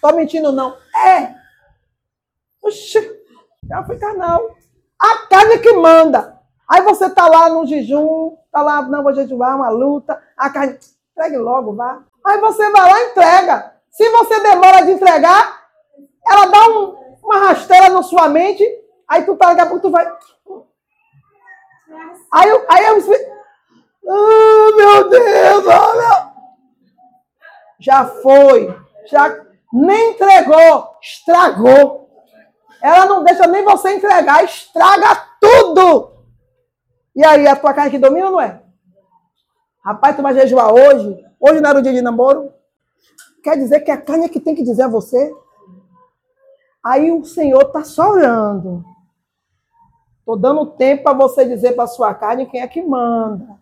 Tô 0.01 0.15
mentindo, 0.15 0.51
não. 0.51 0.77
É! 0.95 1.35
Oxi, 2.63 2.99
já 3.67 3.83
foi 3.83 3.97
carnal. 3.97 4.55
A 4.99 5.27
carne 5.27 5.59
que 5.59 5.73
manda. 5.73 6.39
Aí 6.69 6.81
você 6.81 7.09
tá 7.09 7.27
lá 7.27 7.49
no 7.49 7.65
jejum, 7.65 8.37
tá 8.51 8.61
lá, 8.61 8.81
não 8.83 9.03
vou 9.03 9.13
jejuar, 9.13 9.55
uma 9.55 9.69
luta, 9.69 10.21
a 10.35 10.49
carne. 10.49 10.77
Entregue 11.11 11.37
logo, 11.37 11.73
vá. 11.75 12.03
Aí 12.25 12.39
você 12.39 12.69
vai 12.69 12.81
lá 12.81 12.99
e 12.99 13.11
entrega. 13.11 13.73
Se 13.89 14.09
você 14.09 14.39
demora 14.41 14.85
de 14.85 14.91
entregar, 14.91 15.67
ela 16.25 16.45
dá 16.45 16.69
um, 16.69 17.17
uma 17.23 17.39
rasteira 17.39 17.89
na 17.89 18.03
sua 18.03 18.29
mente, 18.29 18.63
aí 19.07 19.23
tu 19.23 19.35
tá, 19.35 19.47
daqui 19.47 19.61
a 19.61 19.65
pouco 19.65 19.81
tu 19.81 19.91
vai. 19.91 20.05
Aí, 22.31 22.49
eu, 22.49 22.65
aí 22.69 22.85
eu. 22.85 22.97
Oh, 24.03 24.75
meu 24.75 25.09
Deus, 25.09 25.65
olha. 25.65 26.26
Já 27.79 28.05
foi. 28.05 28.75
Já 29.05 29.45
nem 29.71 30.11
entregou, 30.11 30.97
estragou. 31.01 32.09
Ela 32.81 33.05
não 33.05 33.23
deixa 33.23 33.47
nem 33.47 33.63
você 33.63 33.95
entregar, 33.95 34.43
estraga 34.43 35.23
tudo. 35.39 36.11
E 37.15 37.25
aí, 37.25 37.47
a 37.47 37.55
tua 37.55 37.73
carne 37.73 37.91
que 37.91 37.97
domina 37.97 38.27
ou 38.27 38.33
não 38.33 38.41
é? 38.41 38.61
Rapaz, 39.83 40.15
tu 40.15 40.21
vai 40.21 40.33
jejuar 40.33 40.71
hoje? 40.71 41.25
Hoje 41.39 41.61
não 41.61 41.69
era 41.69 41.79
o 41.79 41.81
dia 41.81 41.93
de 41.93 42.01
namoro? 42.01 42.53
Quer 43.43 43.57
dizer 43.57 43.81
que 43.81 43.91
a 43.91 43.99
carne 43.99 44.25
é 44.25 44.29
que 44.29 44.39
tem 44.39 44.53
que 44.53 44.63
dizer 44.63 44.83
a 44.83 44.87
você? 44.87 45.33
Aí 46.83 47.11
o 47.11 47.23
Senhor 47.25 47.63
está 47.63 47.83
só 47.83 48.11
olhando. 48.11 48.83
Estou 50.19 50.37
dando 50.37 50.65
tempo 50.65 51.03
para 51.03 51.13
você 51.13 51.45
dizer 51.45 51.73
para 51.73 51.85
a 51.85 51.87
sua 51.87 52.13
carne 52.13 52.45
quem 52.47 52.61
é 52.61 52.67
que 52.67 52.81
manda. 52.81 53.57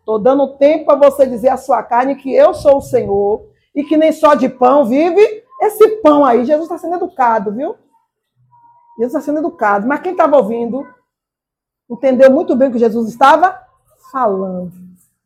Estou 0.00 0.18
dando 0.18 0.56
tempo 0.56 0.86
para 0.86 1.08
você 1.08 1.26
dizer 1.26 1.48
à 1.48 1.56
sua 1.56 1.82
carne 1.82 2.16
que 2.16 2.34
eu 2.34 2.52
sou 2.52 2.78
o 2.78 2.82
Senhor 2.82 3.47
e 3.78 3.84
que 3.84 3.96
nem 3.96 4.10
só 4.10 4.34
de 4.34 4.48
pão 4.48 4.84
vive 4.84 5.44
esse 5.62 5.86
pão 5.98 6.24
aí. 6.24 6.44
Jesus 6.44 6.64
está 6.64 6.76
sendo 6.76 6.96
educado, 6.96 7.52
viu? 7.52 7.76
Jesus 8.98 9.14
está 9.14 9.20
sendo 9.20 9.38
educado. 9.38 9.86
Mas 9.86 10.00
quem 10.00 10.10
estava 10.10 10.36
ouvindo 10.36 10.84
entendeu 11.88 12.28
muito 12.28 12.56
bem 12.56 12.68
o 12.68 12.72
que 12.72 12.78
Jesus 12.78 13.08
estava 13.08 13.56
falando. 14.10 14.72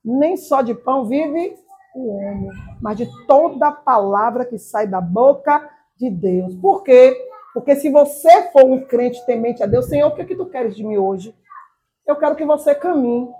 Nem 0.04 0.36
só 0.36 0.60
de 0.60 0.74
pão 0.74 1.06
vive 1.06 1.56
o 1.94 2.14
homem, 2.14 2.50
mas 2.82 2.98
de 2.98 3.08
toda 3.26 3.72
palavra 3.72 4.44
que 4.44 4.58
sai 4.58 4.86
da 4.86 5.00
boca 5.00 5.70
de 5.96 6.10
Deus. 6.10 6.54
Por 6.56 6.82
quê? 6.82 7.16
Porque 7.54 7.74
se 7.76 7.90
você 7.90 8.50
for 8.50 8.64
um 8.64 8.84
crente 8.84 9.24
temente 9.24 9.62
a 9.62 9.66
Deus, 9.66 9.86
Senhor, 9.86 10.08
o 10.08 10.14
que, 10.14 10.20
é 10.20 10.26
que 10.26 10.36
tu 10.36 10.44
queres 10.44 10.76
de 10.76 10.84
mim 10.84 10.98
hoje? 10.98 11.34
Eu 12.06 12.16
quero 12.16 12.36
que 12.36 12.44
você 12.44 12.74
caminhe 12.74 13.30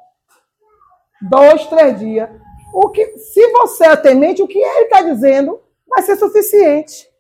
dois, 1.21 1.67
três 1.67 1.99
dias. 1.99 2.31
O 2.73 2.89
que, 2.89 3.19
se 3.19 3.47
você 3.53 3.85
é 3.85 3.97
temente, 3.97 4.43
o 4.43 4.49
que 4.49 4.59
ele 4.59 4.85
está 4.85 5.03
dizendo 5.03 5.61
vai 5.87 6.03
ser 6.03 6.17
suficiente. 6.17 7.11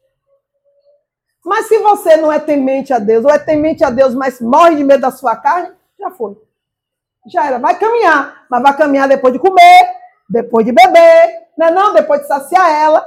Mas 1.45 1.67
se 1.67 1.79
você 1.79 2.17
não 2.17 2.33
é 2.33 2.39
temente 2.39 2.93
a 2.93 2.99
Deus, 2.99 3.25
ou 3.25 3.31
é 3.31 3.39
temente 3.39 3.85
a 3.85 3.91
Deus, 3.91 4.15
mas 4.15 4.41
morre 4.41 4.77
de 4.77 4.85
medo 4.85 5.01
da 5.01 5.11
sua 5.11 5.37
carne, 5.37 5.75
já 5.99 6.11
foi. 6.11 6.41
Já 7.27 7.47
era. 7.47 7.59
Vai 7.59 7.79
caminhar, 7.79 8.47
mas 8.49 8.63
vai 8.63 8.77
caminhar 8.77 9.09
depois 9.09 9.33
de 9.33 9.39
comer, 9.39 9.95
depois 10.29 10.65
de 10.65 10.73
beber, 10.73 11.49
não 11.59 11.67
é 11.67 11.71
não? 11.71 11.93
Depois 11.93 12.23
de 12.23 12.29
saciar 12.29 12.71
ela. 12.71 13.07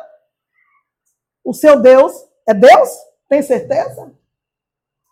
O 1.44 1.54
seu 1.54 1.80
Deus 1.80 2.14
é 2.48 2.54
Deus? 2.54 2.90
Tem 3.30 3.42
certeza? 3.42 4.12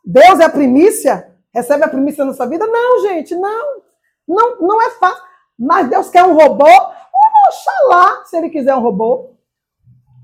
Deus 0.05 0.39
é 0.39 0.43
a 0.43 0.49
primícia? 0.49 1.31
Recebe 1.53 1.83
a 1.83 1.89
primícia 1.89 2.25
na 2.25 2.33
sua 2.33 2.45
vida? 2.45 2.67
Não, 2.67 3.01
gente, 3.01 3.35
não. 3.35 3.81
Não, 4.27 4.59
não 4.59 4.81
é 4.81 4.89
fácil. 4.91 5.23
Mas 5.57 5.89
Deus 5.89 6.09
quer 6.09 6.23
um 6.23 6.33
robô? 6.33 6.67
Oxalá, 7.47 8.23
se 8.25 8.37
ele 8.37 8.49
quiser 8.49 8.75
um 8.75 8.81
robô. 8.81 9.31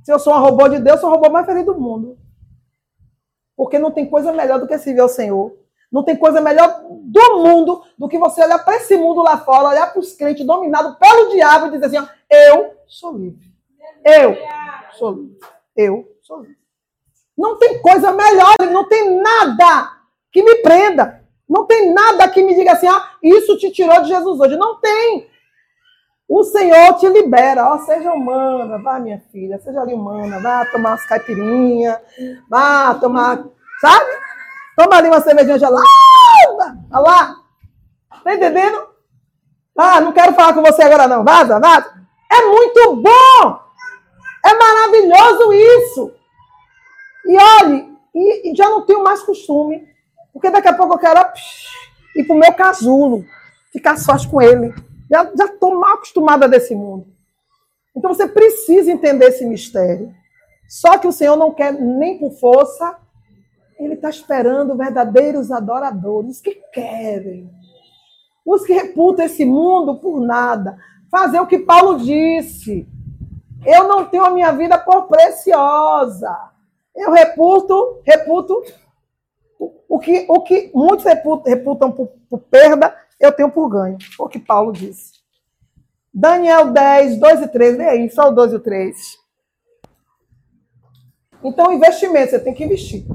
Se 0.04 0.12
eu 0.12 0.20
sou 0.20 0.34
um 0.34 0.40
robô 0.40 0.68
de 0.68 0.80
Deus, 0.80 1.00
sou 1.00 1.10
o 1.10 1.14
robô 1.14 1.30
mais 1.30 1.46
feliz 1.46 1.66
do 1.66 1.80
mundo. 1.80 2.18
Porque 3.56 3.78
não 3.78 3.92
tem 3.92 4.10
coisa 4.10 4.32
melhor 4.32 4.60
do 4.60 4.68
que 4.68 4.78
servir 4.78 5.02
ao 5.02 5.10
Senhor. 5.10 5.58
Não 5.92 6.04
tem 6.04 6.16
coisa 6.16 6.40
melhor 6.40 6.84
do 6.88 7.38
mundo 7.38 7.84
do 7.98 8.08
que 8.08 8.18
você 8.18 8.44
olhar 8.44 8.60
para 8.60 8.76
esse 8.76 8.96
mundo 8.96 9.22
lá 9.22 9.38
fora, 9.40 9.70
olhar 9.70 9.92
para 9.92 10.00
os 10.00 10.14
crentes 10.14 10.46
dominados 10.46 10.96
pelo 10.98 11.30
diabo 11.30 11.68
e 11.68 11.72
dizer 11.72 11.86
assim: 11.86 11.98
ó, 11.98 12.08
eu 12.30 12.76
sou 12.88 13.18
livre. 13.18 13.50
Eu 14.06 14.38
sou 14.98 15.12
livre. 15.12 15.40
Eu 15.76 16.16
sou 16.22 16.42
livre. 16.42 16.58
Não 17.36 17.58
tem 17.58 17.82
coisa 17.82 18.12
melhor, 18.12 18.56
não 18.72 18.88
tem 18.88 19.20
nada 19.20 19.94
que 20.32 20.44
me 20.44 20.56
prenda. 20.58 21.26
Não 21.48 21.66
tem 21.66 21.92
nada 21.92 22.30
que 22.30 22.44
me 22.44 22.54
diga 22.54 22.74
assim: 22.74 22.88
ah, 22.88 23.14
isso 23.24 23.58
te 23.58 23.72
tirou 23.72 24.02
de 24.02 24.10
Jesus 24.10 24.40
hoje. 24.40 24.56
Não 24.56 24.80
tem. 24.80 25.29
O 26.30 26.44
Senhor 26.44 26.94
te 26.94 27.10
libera. 27.10 27.74
Ó, 27.74 27.80
seja 27.80 28.14
humana, 28.14 28.78
vá, 28.78 29.00
minha 29.00 29.20
filha, 29.32 29.60
seja 29.60 29.82
ali 29.82 29.96
humana, 29.96 30.40
vá 30.40 30.64
tomar 30.68 30.92
umas 30.92 31.06
caipirinhas, 31.08 31.98
vá 32.48 32.94
tomar, 32.94 33.44
sabe? 33.82 34.12
Toma 34.78 34.96
ali 34.96 35.08
uma 35.08 35.22
cervejinha 35.22 35.58
gelada. 35.58 35.84
Olha 36.92 37.00
lá. 37.00 37.36
Tá 38.24 38.36
entendendo? 38.36 38.90
Ah, 39.76 40.00
não 40.00 40.12
quero 40.12 40.34
falar 40.34 40.54
com 40.54 40.62
você 40.62 40.84
agora 40.84 41.08
não. 41.08 41.24
Vaza, 41.24 41.60
vaza. 41.60 41.92
É 42.32 42.46
muito 42.46 42.96
bom. 42.98 43.60
É 44.46 44.54
maravilhoso 44.54 45.52
isso. 45.52 46.14
E 47.26 47.38
olhe, 47.38 47.98
e, 48.14 48.52
e 48.52 48.56
já 48.56 48.70
não 48.70 48.86
tenho 48.86 49.04
mais 49.04 49.22
costume. 49.24 49.88
Porque 50.32 50.52
daqui 50.52 50.68
a 50.68 50.74
pouco 50.74 50.94
eu 50.94 51.00
quero 51.00 51.26
psh, 51.32 52.18
ir 52.18 52.24
pro 52.26 52.36
meu 52.36 52.54
casulo. 52.54 53.26
Ficar 53.72 53.98
sós 53.98 54.26
com 54.26 54.42
ele. 54.42 54.74
Já, 55.10 55.26
tô 55.60 55.80
mal 55.80 55.96
acostumada 55.96 56.48
desse 56.48 56.76
mundo. 56.76 57.08
Então 57.96 58.14
você 58.14 58.28
precisa 58.28 58.92
entender 58.92 59.26
esse 59.26 59.46
mistério. 59.46 60.14
Só 60.68 60.98
que 60.98 61.08
o 61.08 61.12
Senhor 61.12 61.36
não 61.36 61.52
quer 61.52 61.74
nem 61.74 62.20
por 62.20 62.32
força 62.34 62.98
ele 63.80 63.94
está 63.94 64.10
esperando 64.10 64.76
verdadeiros 64.76 65.52
adoradores, 65.52 66.36
os 66.36 66.42
que 66.42 66.56
querem, 66.74 67.50
os 68.46 68.66
que 68.66 68.74
reputam 68.74 69.26
esse 69.26 69.46
mundo 69.46 69.96
por 69.96 70.20
nada. 70.20 70.78
Fazer 71.10 71.40
o 71.40 71.48
que 71.48 71.60
Paulo 71.60 71.98
disse. 71.98 72.86
Eu 73.66 73.88
não 73.88 74.06
tenho 74.06 74.26
a 74.26 74.30
minha 74.30 74.52
vida 74.52 74.78
por 74.78 75.08
preciosa. 75.08 76.38
Eu 76.96 77.12
reputo, 77.12 78.02
reputo 78.06 78.62
o 79.88 79.98
que, 79.98 80.26
o 80.30 80.42
que 80.42 80.72
muitos 80.74 81.06
reputam, 81.06 81.52
reputam 81.52 81.92
por, 81.92 82.08
por 82.30 82.40
perda, 82.40 82.96
eu 83.20 83.32
tenho 83.32 83.52
por 83.52 83.70
ganho. 83.70 83.98
Foi 84.16 84.26
o 84.26 84.30
que 84.30 84.40
Paulo 84.40 84.72
disse. 84.72 85.20
Daniel 86.14 86.72
10, 86.72 87.20
2 87.20 87.42
e 87.42 87.48
3. 87.48 87.78
Lê 87.78 87.88
aí, 87.88 88.10
só 88.10 88.30
o 88.30 88.32
2 88.32 88.54
e 88.54 88.56
o 88.56 88.60
3. 88.60 89.18
Então, 91.44 91.72
investimento, 91.72 92.32
você 92.32 92.40
tem 92.40 92.54
que 92.54 92.64
investir. 92.64 93.06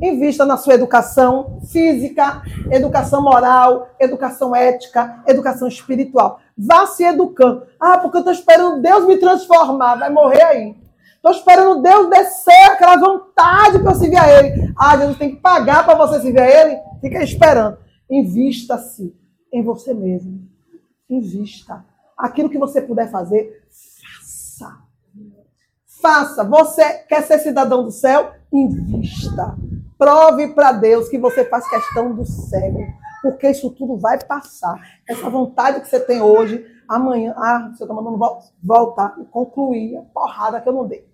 Invista 0.00 0.44
na 0.44 0.56
sua 0.56 0.74
educação 0.74 1.60
física, 1.72 2.42
educação 2.70 3.20
moral, 3.20 3.88
educação 3.98 4.54
ética, 4.54 5.22
educação 5.26 5.66
espiritual. 5.66 6.38
Vá 6.56 6.86
se 6.86 7.02
educando. 7.04 7.66
Ah, 7.80 7.98
porque 7.98 8.18
eu 8.18 8.20
estou 8.20 8.32
esperando 8.32 8.80
Deus 8.80 9.06
me 9.06 9.16
transformar. 9.16 9.96
Vai 9.96 10.10
morrer 10.10 10.42
aí. 10.42 10.76
Estou 11.16 11.32
esperando 11.32 11.82
Deus 11.82 12.08
descer 12.10 12.70
aquela 12.70 12.96
vontade 12.96 13.80
para 13.80 13.90
eu 13.90 13.96
servir 13.96 14.18
a 14.18 14.38
Ele. 14.38 14.72
Ah, 14.76 14.96
Deus 14.96 15.18
tem 15.18 15.34
que 15.34 15.40
pagar 15.40 15.84
para 15.84 15.96
você 15.96 16.20
servir 16.20 16.40
a 16.40 16.48
Ele? 16.48 16.78
Fica 17.00 17.22
esperando. 17.22 17.78
Invista-se 18.08 19.12
em 19.52 19.62
você 19.62 19.94
mesmo. 19.94 20.48
Invista. 21.08 21.84
Aquilo 22.16 22.50
que 22.50 22.58
você 22.58 22.82
puder 22.82 23.10
fazer, 23.10 23.66
faça. 23.70 24.78
Faça. 26.00 26.44
Você 26.44 26.98
quer 27.08 27.22
ser 27.22 27.38
cidadão 27.38 27.84
do 27.84 27.90
céu? 27.90 28.32
Invista. 28.52 29.56
Prove 29.98 30.54
para 30.54 30.72
Deus 30.72 31.08
que 31.08 31.18
você 31.18 31.44
faz 31.44 31.68
questão 31.68 32.14
do 32.14 32.24
céu, 32.24 32.86
porque 33.20 33.50
isso 33.50 33.70
tudo 33.70 33.98
vai 33.98 34.22
passar. 34.22 34.80
Essa 35.08 35.28
vontade 35.28 35.80
que 35.80 35.88
você 35.88 35.98
tem 35.98 36.22
hoje, 36.22 36.64
amanhã, 36.88 37.34
ah, 37.36 37.70
você 37.74 37.82
está 37.82 37.92
mandando 37.92 38.18
voltar 38.62 39.16
e 39.20 39.24
concluir 39.24 39.96
a 39.96 40.02
porrada 40.02 40.60
que 40.60 40.68
eu 40.68 40.72
não 40.72 40.86
dei. 40.86 41.04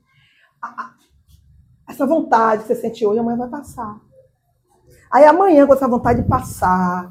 Essa 1.88 2.06
vontade 2.06 2.62
que 2.62 2.68
você 2.68 2.74
sente 2.74 3.06
hoje, 3.06 3.20
amanhã 3.20 3.38
vai 3.38 3.48
passar. 3.48 3.98
Aí 5.10 5.24
amanhã, 5.24 5.66
quando 5.66 5.78
essa 5.78 5.88
vontade 5.88 6.22
passar, 6.24 7.10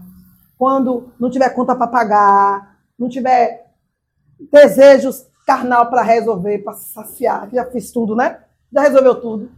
quando 0.63 1.11
não 1.19 1.29
tiver 1.29 1.49
conta 1.49 1.75
para 1.75 1.87
pagar, 1.87 2.77
não 2.97 3.09
tiver 3.09 3.69
desejos 4.49 5.27
carnal 5.45 5.89
para 5.89 6.01
resolver, 6.01 6.59
para 6.59 6.71
saciar, 6.71 7.49
já 7.51 7.65
fiz 7.65 7.91
tudo, 7.91 8.15
né? 8.15 8.39
Já 8.71 8.81
resolveu 8.81 9.19
tudo. 9.19 9.51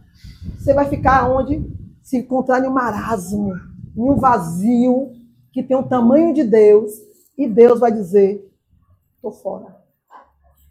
Você 0.58 0.74
vai 0.74 0.86
ficar 0.86 1.30
onde? 1.30 1.64
se 2.06 2.18
encontrar 2.18 2.64
em 2.64 2.68
um 2.68 2.72
marasmo, 2.72 3.52
em 3.96 4.00
um 4.00 4.14
vazio 4.14 5.10
que 5.52 5.60
tem 5.60 5.76
o 5.76 5.82
tamanho 5.82 6.32
de 6.32 6.44
Deus, 6.44 6.92
e 7.36 7.48
Deus 7.48 7.80
vai 7.80 7.90
dizer: 7.90 8.48
estou 9.16 9.32
fora. 9.32 9.74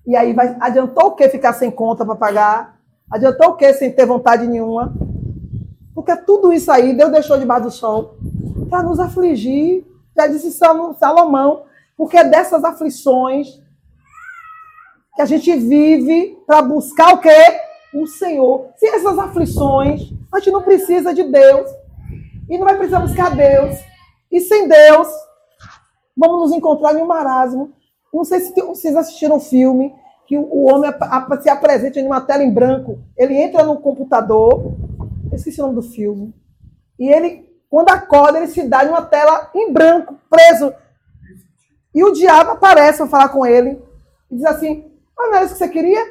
E 0.07 0.15
aí 0.15 0.31
vai, 0.31 0.55
adiantou 0.61 1.07
o 1.07 1.15
que 1.15 1.27
ficar 1.27 1.51
sem 1.51 1.69
conta 1.69 2.05
para 2.05 2.15
pagar? 2.15 2.79
Adiantou 3.11 3.49
o 3.49 3.55
que 3.57 3.73
sem 3.73 3.91
ter 3.91 4.05
vontade 4.05 4.47
nenhuma? 4.47 4.93
Porque 5.93 6.15
tudo 6.15 6.53
isso 6.53 6.71
aí 6.71 6.95
Deus 6.95 7.11
deixou 7.11 7.37
debaixo 7.37 7.65
do 7.65 7.71
sol 7.71 8.17
para 8.69 8.83
nos 8.83 8.99
afligir. 8.99 9.85
Já 10.15 10.27
disse 10.27 10.51
Salomão, 10.51 11.65
porque 11.97 12.17
é 12.17 12.23
dessas 12.23 12.63
aflições 12.63 13.61
que 15.15 15.21
a 15.21 15.25
gente 15.25 15.55
vive 15.55 16.37
para 16.45 16.61
buscar 16.61 17.13
o 17.13 17.19
quê? 17.19 17.59
O 17.93 18.05
Senhor. 18.05 18.69
Se 18.77 18.87
essas 18.87 19.17
aflições 19.17 20.11
a 20.35 20.39
gente 20.39 20.51
não 20.51 20.61
precisa 20.61 21.13
de 21.13 21.23
Deus. 21.23 21.69
E 22.49 22.57
não 22.57 22.65
vai 22.65 22.75
precisar 22.75 22.99
buscar 22.99 23.35
Deus. 23.35 23.79
E 24.31 24.41
sem 24.41 24.67
Deus, 24.67 25.07
vamos 26.15 26.41
nos 26.41 26.51
encontrar 26.51 26.93
em 26.93 27.01
um 27.01 27.07
marasmo. 27.07 27.73
Não 28.13 28.23
sei 28.23 28.39
se 28.41 28.53
vocês 28.61 28.95
assistiram 28.95 29.37
um 29.37 29.39
filme 29.39 29.93
que 30.27 30.37
o 30.37 30.65
homem 30.65 30.91
se 31.41 31.49
apresenta 31.49 31.99
em 31.99 32.05
uma 32.05 32.21
tela 32.21 32.43
em 32.43 32.51
branco. 32.51 32.99
Ele 33.17 33.35
entra 33.35 33.63
no 33.63 33.77
computador, 33.77 34.73
eu 35.31 35.35
esqueci 35.35 35.59
o 35.61 35.63
nome 35.63 35.75
do 35.75 35.81
filme. 35.81 36.33
E 36.99 37.07
ele, 37.07 37.44
quando 37.75 37.89
acorda, 37.89 38.37
ele 38.37 38.47
se 38.47 38.63
dá 38.69 38.85
em 38.85 38.87
uma 38.87 39.01
tela 39.01 39.51
em 39.53 39.69
branco, 39.69 40.17
preso. 40.29 40.73
E 41.93 42.01
o 42.05 42.13
diabo 42.13 42.51
aparece 42.51 42.99
para 42.99 43.07
falar 43.07 43.27
com 43.27 43.45
ele 43.45 43.83
e 44.31 44.37
diz 44.37 44.45
assim: 44.45 44.89
ah, 45.19 45.27
não 45.27 45.35
é 45.35 45.43
isso 45.43 45.55
que 45.55 45.57
você 45.57 45.67
queria? 45.67 46.01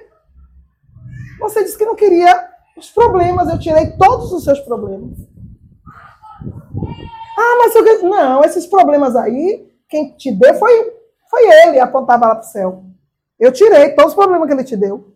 Você 1.40 1.64
disse 1.64 1.78
que 1.78 1.86
não 1.86 1.94
queria 1.94 2.50
os 2.76 2.90
problemas, 2.90 3.48
eu 3.48 3.58
tirei 3.58 3.92
todos 3.92 4.30
os 4.30 4.44
seus 4.44 4.60
problemas. 4.60 5.16
Ah, 7.38 7.56
mas 7.60 7.74
eu... 7.74 8.10
não, 8.10 8.44
esses 8.44 8.66
problemas 8.66 9.16
aí, 9.16 9.66
quem 9.88 10.14
te 10.18 10.32
deu 10.32 10.52
foi, 10.56 10.92
foi 11.30 11.46
ele, 11.62 11.80
apontava 11.80 12.26
lá 12.26 12.34
para 12.34 12.44
o 12.44 12.50
céu. 12.50 12.84
Eu 13.40 13.50
tirei 13.50 13.94
todos 13.94 14.12
os 14.12 14.14
problemas 14.14 14.46
que 14.48 14.52
ele 14.52 14.64
te 14.64 14.76
deu. 14.76 15.14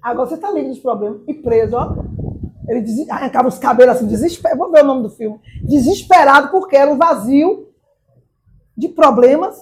Agora 0.00 0.28
você 0.28 0.36
está 0.36 0.52
livre 0.52 0.68
dos 0.68 0.78
problemas 0.78 1.20
e 1.26 1.34
preso, 1.34 1.76
ó. 1.76 1.96
Ele 2.68 2.80
des... 2.80 3.08
arrancava 3.08 3.48
os 3.48 3.58
cabelos 3.58 3.96
assim, 3.96 4.06
desesperado. 4.06 4.58
Vou 4.58 4.70
ver 4.70 4.82
o 4.82 4.86
nome 4.86 5.02
do 5.02 5.10
filme. 5.10 5.40
Desesperado 5.62 6.50
porque 6.50 6.76
era 6.76 6.90
um 6.90 6.96
vazio 6.96 7.72
de 8.76 8.88
problemas, 8.88 9.56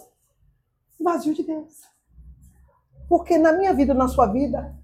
vazio 1.01 1.35
de 1.35 1.43
Deus. 1.43 1.83
Porque 3.09 3.39
na 3.39 3.53
minha 3.53 3.73
vida, 3.73 3.95
na 3.95 4.09
sua 4.09 4.27
vida, 4.27 4.75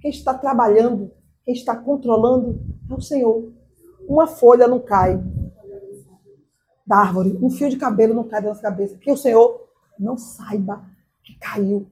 quem 0.00 0.10
está 0.10 0.34
trabalhando 0.34 1.12
quem 1.44 1.54
está 1.54 1.74
controlando 1.74 2.60
é 2.88 2.94
o 2.94 3.00
Senhor. 3.00 3.52
Uma 4.08 4.26
folha 4.26 4.68
não 4.68 4.78
cai 4.78 5.20
da 6.86 6.98
árvore, 6.98 7.38
um 7.40 7.50
fio 7.50 7.70
de 7.70 7.76
cabelo 7.76 8.14
não 8.14 8.24
cai 8.24 8.42
da 8.42 8.48
nossa 8.48 8.62
cabeça. 8.62 8.96
Que 8.98 9.10
o 9.10 9.16
Senhor 9.16 9.68
não 9.98 10.16
saiba 10.16 10.84
que 11.24 11.36
caiu. 11.38 11.90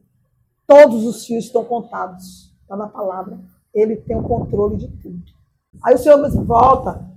Todos 0.66 1.04
os 1.04 1.24
fios 1.24 1.46
estão 1.46 1.64
contados. 1.64 2.54
Está 2.62 2.76
na 2.76 2.86
palavra. 2.86 3.40
Ele 3.74 3.96
tem 3.96 4.16
o 4.16 4.22
controle 4.22 4.76
de 4.76 4.88
tudo. 4.88 5.38
Aí 5.83 5.94
o 5.94 5.98
Senhor 5.98 6.18
volta, 6.44 7.09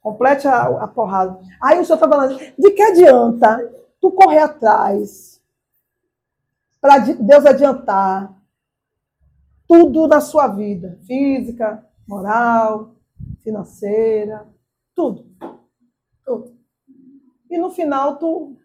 complete 0.00 0.46
a, 0.46 0.62
a 0.84 0.88
porrada. 0.88 1.40
Aí 1.60 1.80
o 1.80 1.84
Senhor 1.84 1.96
está 1.96 2.08
falando, 2.08 2.38
de 2.38 2.70
que 2.70 2.82
adianta 2.82 3.72
tu 4.00 4.12
correr 4.12 4.38
atrás 4.38 5.42
para 6.80 6.98
Deus 6.98 7.44
adiantar 7.44 8.32
tudo 9.66 10.06
na 10.06 10.20
sua 10.20 10.46
vida, 10.46 10.98
física, 11.04 11.84
moral, 12.06 12.94
financeira, 13.42 14.46
tudo. 14.94 15.26
Tudo. 16.24 16.56
E 17.50 17.58
no 17.58 17.70
final 17.70 18.18
tu, 18.18 18.56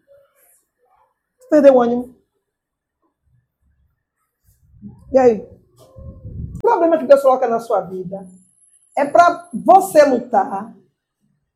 tu 1.40 1.48
perdeu 1.48 1.74
o 1.74 1.80
ânimo. 1.80 2.14
E 5.12 5.18
aí? 5.18 5.40
O 6.56 6.58
problema 6.60 6.98
que 6.98 7.06
Deus 7.06 7.22
coloca 7.22 7.48
na 7.48 7.58
sua 7.58 7.80
vida 7.80 8.24
é 8.96 9.04
para 9.04 9.48
você 9.52 10.04
lutar 10.04 10.74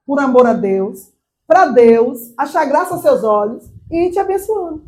por 0.06 0.20
amor 0.20 0.46
a 0.46 0.52
Deus, 0.52 1.12
para 1.46 1.66
Deus 1.66 2.32
achar 2.36 2.64
graça 2.64 2.94
aos 2.94 3.02
seus 3.02 3.22
olhos 3.24 3.70
e 3.90 4.06
ir 4.06 4.10
te 4.12 4.18
abençoando. 4.18 4.84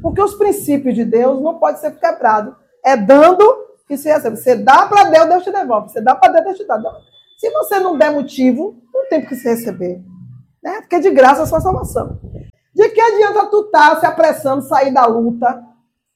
Porque 0.00 0.20
os 0.20 0.34
princípios 0.34 0.94
de 0.94 1.04
Deus 1.04 1.40
não 1.40 1.58
podem 1.58 1.80
ser 1.80 1.98
quebrados 1.98 2.54
é 2.84 2.96
dando 2.96 3.64
que 3.88 3.96
se 3.96 4.08
recebe. 4.08 4.36
Você 4.36 4.54
dá 4.54 4.86
para 4.86 5.04
Deus, 5.04 5.28
Deus 5.28 5.44
te 5.44 5.50
devolve. 5.50 5.90
Você 5.90 6.00
dá 6.00 6.14
para 6.14 6.32
Deus, 6.32 6.44
Deus 6.44 6.58
te 6.58 6.66
dá. 6.66 6.80
Se 7.38 7.50
você 7.50 7.80
não 7.80 7.96
der 7.96 8.12
motivo, 8.12 8.76
não 8.92 9.08
tem 9.08 9.24
que 9.24 9.34
se 9.34 9.48
receber. 9.48 10.02
Né? 10.62 10.80
Porque 10.80 11.00
de 11.00 11.10
graça 11.10 11.42
é 11.42 11.46
sua 11.46 11.60
salvação. 11.60 12.20
De 12.74 12.88
que 12.90 13.00
adianta 13.00 13.46
tu 13.46 13.62
estar 13.62 13.94
tá 13.94 14.00
se 14.00 14.06
apressando, 14.06 14.62
sair 14.62 14.92
da 14.92 15.06
luta, 15.06 15.62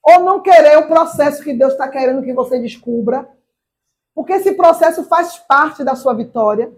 ou 0.03 0.21
não 0.21 0.41
querer 0.41 0.79
o 0.79 0.89
processo 0.89 1.43
que 1.43 1.53
Deus 1.53 1.73
está 1.73 1.89
querendo 1.89 2.23
que 2.23 2.33
você 2.33 2.59
descubra? 2.59 3.29
Porque 4.19 4.33
esse 4.33 4.51
processo 4.55 5.05
faz 5.05 5.39
parte 5.39 5.85
da 5.85 5.95
sua 5.95 6.13
vitória. 6.13 6.73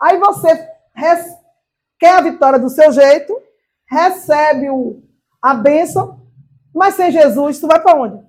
Aí 0.00 0.16
você 0.16 0.70
quer 1.98 2.12
a 2.12 2.20
vitória 2.20 2.56
do 2.56 2.68
seu 2.68 2.92
jeito, 2.92 3.36
recebe 3.90 4.70
o, 4.70 5.02
a 5.42 5.54
bênção, 5.54 6.24
mas 6.72 6.94
sem 6.94 7.10
Jesus, 7.10 7.58
tu 7.58 7.66
vai 7.66 7.82
para 7.82 8.00
onde? 8.00 8.24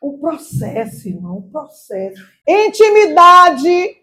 O 0.00 0.16
processo, 0.16 1.08
irmão, 1.08 1.40
o 1.40 1.50
processo. 1.50 2.26
Intimidade 2.48 3.98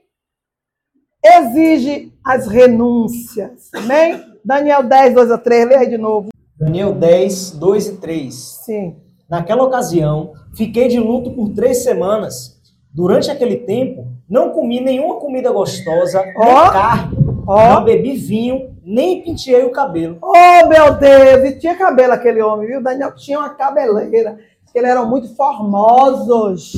exige 1.25 2.13
as 2.23 2.45
renúncias. 2.45 3.71
Amém? 3.73 4.39
Daniel 4.45 4.83
10, 4.83 5.15
2 5.15 5.31
a 5.31 5.37
3, 5.39 5.69
lê 5.69 5.75
aí 5.75 5.89
de 5.89 5.97
novo. 5.97 6.29
Daniel 6.55 6.93
10, 6.93 7.49
2 7.53 7.87
e 7.87 7.97
3. 7.97 8.35
Sim. 8.35 9.01
Naquela 9.27 9.63
ocasião, 9.63 10.35
fiquei 10.55 10.87
de 10.87 10.99
luto 10.99 11.31
por 11.31 11.49
três 11.49 11.83
semanas. 11.83 12.61
Durante 12.91 13.31
aquele 13.31 13.57
tempo, 13.57 14.07
não 14.29 14.51
comi 14.51 14.79
nenhuma 14.79 15.15
comida 15.15 15.51
gostosa, 15.51 16.23
oh. 16.35 16.43
nem 16.43 16.71
carne. 16.71 17.17
Oh. 17.47 17.73
Não 17.73 17.83
bebi 17.83 18.13
vinho, 18.13 18.75
nem 18.83 19.23
penteei 19.23 19.63
o 19.63 19.71
cabelo. 19.71 20.17
Oh, 20.21 20.67
meu 20.67 20.95
Deus! 20.97 21.43
E 21.49 21.59
tinha 21.59 21.75
cabelo 21.75 22.13
aquele 22.13 22.41
homem, 22.41 22.67
viu? 22.67 22.83
Daniel 22.83 23.15
tinha 23.15 23.39
uma 23.39 23.49
cabeleira. 23.49 24.37
Eles 24.73 24.89
eram 24.89 25.09
muito 25.09 25.35
formosos. 25.35 26.73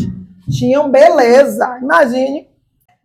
Tinham 0.49 0.89
beleza. 0.89 1.79
Imagine 1.81 2.47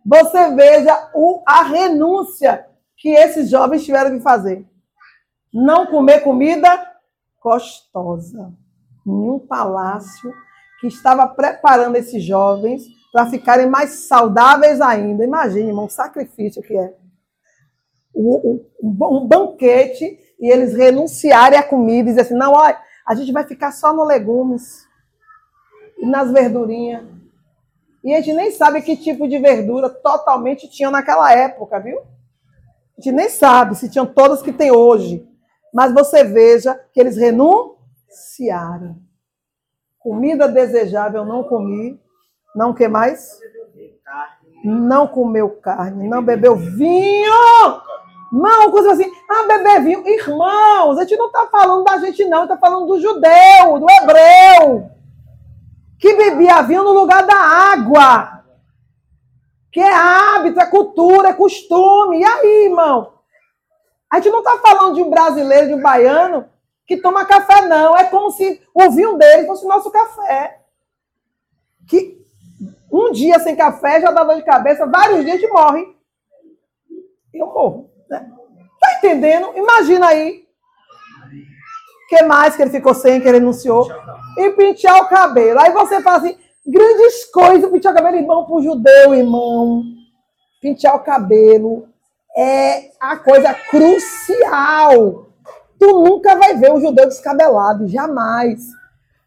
você 0.05 0.53
veja 0.55 1.11
o, 1.13 1.43
a 1.47 1.63
renúncia 1.63 2.65
que 2.97 3.09
esses 3.09 3.49
jovens 3.49 3.85
tiveram 3.85 4.17
que 4.17 4.23
fazer. 4.23 4.65
Não 5.53 5.85
comer 5.85 6.21
comida 6.21 6.67
gostosa. 7.41 8.51
Em 9.05 9.29
um 9.29 9.39
palácio 9.39 10.33
que 10.81 10.87
estava 10.87 11.27
preparando 11.27 11.95
esses 11.95 12.23
jovens 12.23 12.83
para 13.13 13.27
ficarem 13.27 13.67
mais 13.67 14.07
saudáveis 14.07 14.81
ainda. 14.81 15.23
Imagine, 15.23 15.67
irmão, 15.67 15.85
o 15.85 15.89
sacrifício 15.89 16.61
que 16.63 16.75
é. 16.75 16.95
Um, 18.13 18.65
um 18.83 19.27
banquete 19.27 20.19
e 20.39 20.51
eles 20.51 20.73
renunciarem 20.73 21.57
à 21.57 21.63
comida 21.63 22.09
e 22.09 22.11
dizer 22.11 22.21
assim: 22.21 22.33
não, 22.33 22.53
olha, 22.53 22.77
a 23.07 23.13
gente 23.15 23.31
vai 23.31 23.45
ficar 23.45 23.71
só 23.71 23.93
nos 23.93 24.07
legumes 24.07 24.85
e 25.99 26.05
nas 26.05 26.31
verdurinhas. 26.31 27.05
E 28.03 28.13
a 28.13 28.19
gente 28.19 28.33
nem 28.35 28.51
sabe 28.51 28.81
que 28.81 28.97
tipo 28.97 29.27
de 29.27 29.37
verdura 29.37 29.87
totalmente 29.87 30.67
tinham 30.67 30.91
naquela 30.91 31.31
época, 31.31 31.79
viu? 31.79 31.99
A 31.99 33.01
gente 33.01 33.11
nem 33.15 33.29
sabe 33.29 33.75
se 33.75 33.89
tinham 33.89 34.07
todas 34.07 34.41
que 34.41 34.51
tem 34.51 34.71
hoje. 34.71 35.27
Mas 35.71 35.93
você 35.93 36.23
veja 36.23 36.73
que 36.91 36.99
eles 36.99 37.15
renunciaram. 37.15 38.99
Comida 40.01 40.47
desejável 40.47 41.25
não 41.25 41.43
comi. 41.43 41.99
Não 42.55 42.73
que 42.73 42.87
mais? 42.87 43.39
Não 44.63 45.07
comeu 45.07 45.49
carne, 45.49 46.07
não 46.07 46.23
bebeu 46.23 46.55
vinho. 46.55 47.31
Não, 48.31 48.71
coisa 48.71 48.93
assim, 48.93 49.11
ah, 49.29 49.47
beber 49.47 49.83
vinho. 49.83 50.07
Irmãos, 50.07 50.97
a 50.97 51.01
gente 51.01 51.17
não 51.17 51.27
está 51.27 51.47
falando 51.47 51.83
da 51.83 51.97
gente, 51.99 52.25
não, 52.25 52.43
está 52.43 52.57
falando 52.57 52.87
do 52.87 52.99
judeu, 52.99 53.79
do 53.79 53.87
hebreu 53.89 54.91
que 56.01 56.15
bebia 56.15 56.63
vinho 56.63 56.83
no 56.83 56.93
lugar 56.93 57.25
da 57.25 57.37
água. 57.37 58.43
Que 59.71 59.79
é 59.79 59.93
hábito, 59.93 60.59
é 60.59 60.65
cultura, 60.65 61.29
é 61.29 61.33
costume. 61.33 62.19
E 62.19 62.25
aí, 62.25 62.65
irmão? 62.65 63.13
A 64.11 64.19
gente 64.19 64.31
não 64.31 64.39
está 64.39 64.57
falando 64.57 64.95
de 64.95 65.03
um 65.03 65.09
brasileiro, 65.11 65.67
de 65.67 65.75
um 65.75 65.81
baiano 65.81 66.49
que 66.95 67.01
toma 67.01 67.23
café, 67.23 67.61
não. 67.67 67.95
É 67.95 68.03
como 68.03 68.29
se 68.31 68.61
o 68.73 68.91
vinho 68.91 69.17
dele 69.17 69.47
fosse 69.47 69.63
o 69.63 69.69
nosso 69.69 69.89
café. 69.89 70.59
Que 71.87 72.21
um 72.91 73.13
dia 73.13 73.39
sem 73.39 73.55
café 73.55 74.01
já 74.01 74.11
dá 74.11 74.25
dor 74.25 74.35
de 74.35 74.43
cabeça, 74.43 74.85
vários 74.85 75.23
dias 75.23 75.37
a 75.37 75.39
gente 75.39 75.51
morre. 75.53 75.87
Eu 77.33 77.47
morro. 77.47 77.89
Né? 78.09 78.29
Tá 78.81 78.97
entendendo? 78.97 79.53
Imagina 79.55 80.07
aí. 80.07 80.45
O 82.05 82.07
que 82.09 82.23
mais 82.23 82.57
que 82.57 82.61
ele 82.61 82.71
ficou 82.71 82.93
sem, 82.93 83.21
que 83.21 83.27
ele 83.29 83.37
renunciou? 83.37 83.87
e 84.37 84.49
pentear 84.51 85.01
o 85.01 85.07
cabelo. 85.07 85.59
Aí 85.59 85.71
você 85.71 86.01
fala 86.01 86.17
assim, 86.17 86.37
grandes 86.65 87.25
coisas, 87.31 87.71
pentear 87.71 87.93
o 87.93 87.97
cabelo, 87.97 88.17
irmão, 88.17 88.45
para 88.45 88.55
o 88.55 88.61
judeu, 88.61 89.13
irmão. 89.13 89.83
Pentear 90.61 90.95
o 90.95 91.03
cabelo 91.03 91.87
é 92.35 92.91
a 92.99 93.15
coisa 93.15 93.53
crucial. 93.53 95.30
Tu 95.81 95.87
nunca 95.87 96.35
vai 96.35 96.55
ver 96.57 96.71
um 96.71 96.79
judeu 96.79 97.07
descabelado, 97.07 97.87
jamais. 97.87 98.67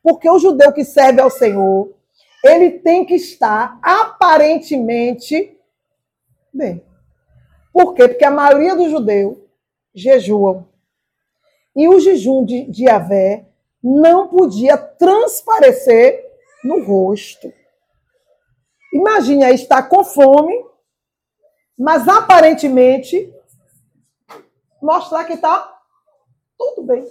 Porque 0.00 0.30
o 0.30 0.38
judeu 0.38 0.72
que 0.72 0.84
serve 0.84 1.20
ao 1.20 1.28
Senhor, 1.28 1.92
ele 2.44 2.78
tem 2.78 3.04
que 3.04 3.16
estar 3.16 3.76
aparentemente 3.82 5.58
bem. 6.52 6.80
Por 7.72 7.92
quê? 7.94 8.06
Porque 8.06 8.24
a 8.24 8.30
maioria 8.30 8.76
dos 8.76 8.88
judeus 8.88 9.36
jejuam. 9.92 10.68
E 11.74 11.88
o 11.88 11.98
jejum 11.98 12.44
de, 12.44 12.70
de 12.70 12.84
Yahvé 12.84 13.46
não 13.82 14.28
podia 14.28 14.78
transparecer 14.78 16.24
no 16.62 16.84
rosto. 16.84 17.52
Imagine 18.92 19.42
aí 19.42 19.56
estar 19.56 19.82
com 19.88 20.04
fome, 20.04 20.54
mas 21.76 22.06
aparentemente 22.06 23.34
mostrar 24.80 25.24
que 25.24 25.32
está 25.32 25.73
tudo 26.64 26.86
bem. 26.86 27.06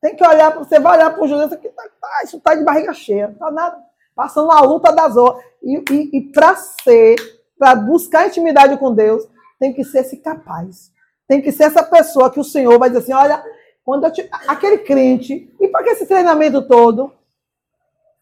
Tem 0.00 0.14
que 0.14 0.24
olhar, 0.24 0.56
você 0.56 0.78
vai 0.78 0.96
olhar 0.96 1.12
para 1.12 1.22
o 1.22 1.28
judeu, 1.28 1.46
isso 1.46 1.56
tá, 1.56 1.82
tá, 2.00 2.20
isso 2.24 2.36
está 2.36 2.54
de 2.54 2.64
barriga 2.64 2.92
cheia, 2.94 3.34
tá 3.38 3.50
nada, 3.50 3.82
passando 4.14 4.50
a 4.52 4.60
luta 4.60 4.92
das 4.92 5.16
horas. 5.16 5.42
E, 5.62 5.82
e, 5.90 6.18
e 6.18 6.32
para 6.32 6.54
ser, 6.54 7.16
para 7.58 7.74
buscar 7.74 8.28
intimidade 8.28 8.76
com 8.76 8.94
Deus, 8.94 9.26
tem 9.58 9.72
que 9.72 9.84
ser 9.84 10.00
esse 10.00 10.18
capaz. 10.18 10.92
Tem 11.26 11.42
que 11.42 11.50
ser 11.50 11.64
essa 11.64 11.82
pessoa 11.82 12.30
que 12.30 12.40
o 12.40 12.44
Senhor 12.44 12.78
vai 12.78 12.88
dizer 12.88 13.02
assim: 13.02 13.12
olha, 13.12 13.44
quando 13.84 14.10
te, 14.10 14.28
aquele 14.46 14.78
crente, 14.78 15.52
e 15.60 15.68
para 15.68 15.82
que 15.82 15.90
esse 15.90 16.06
treinamento 16.06 16.66
todo? 16.66 17.12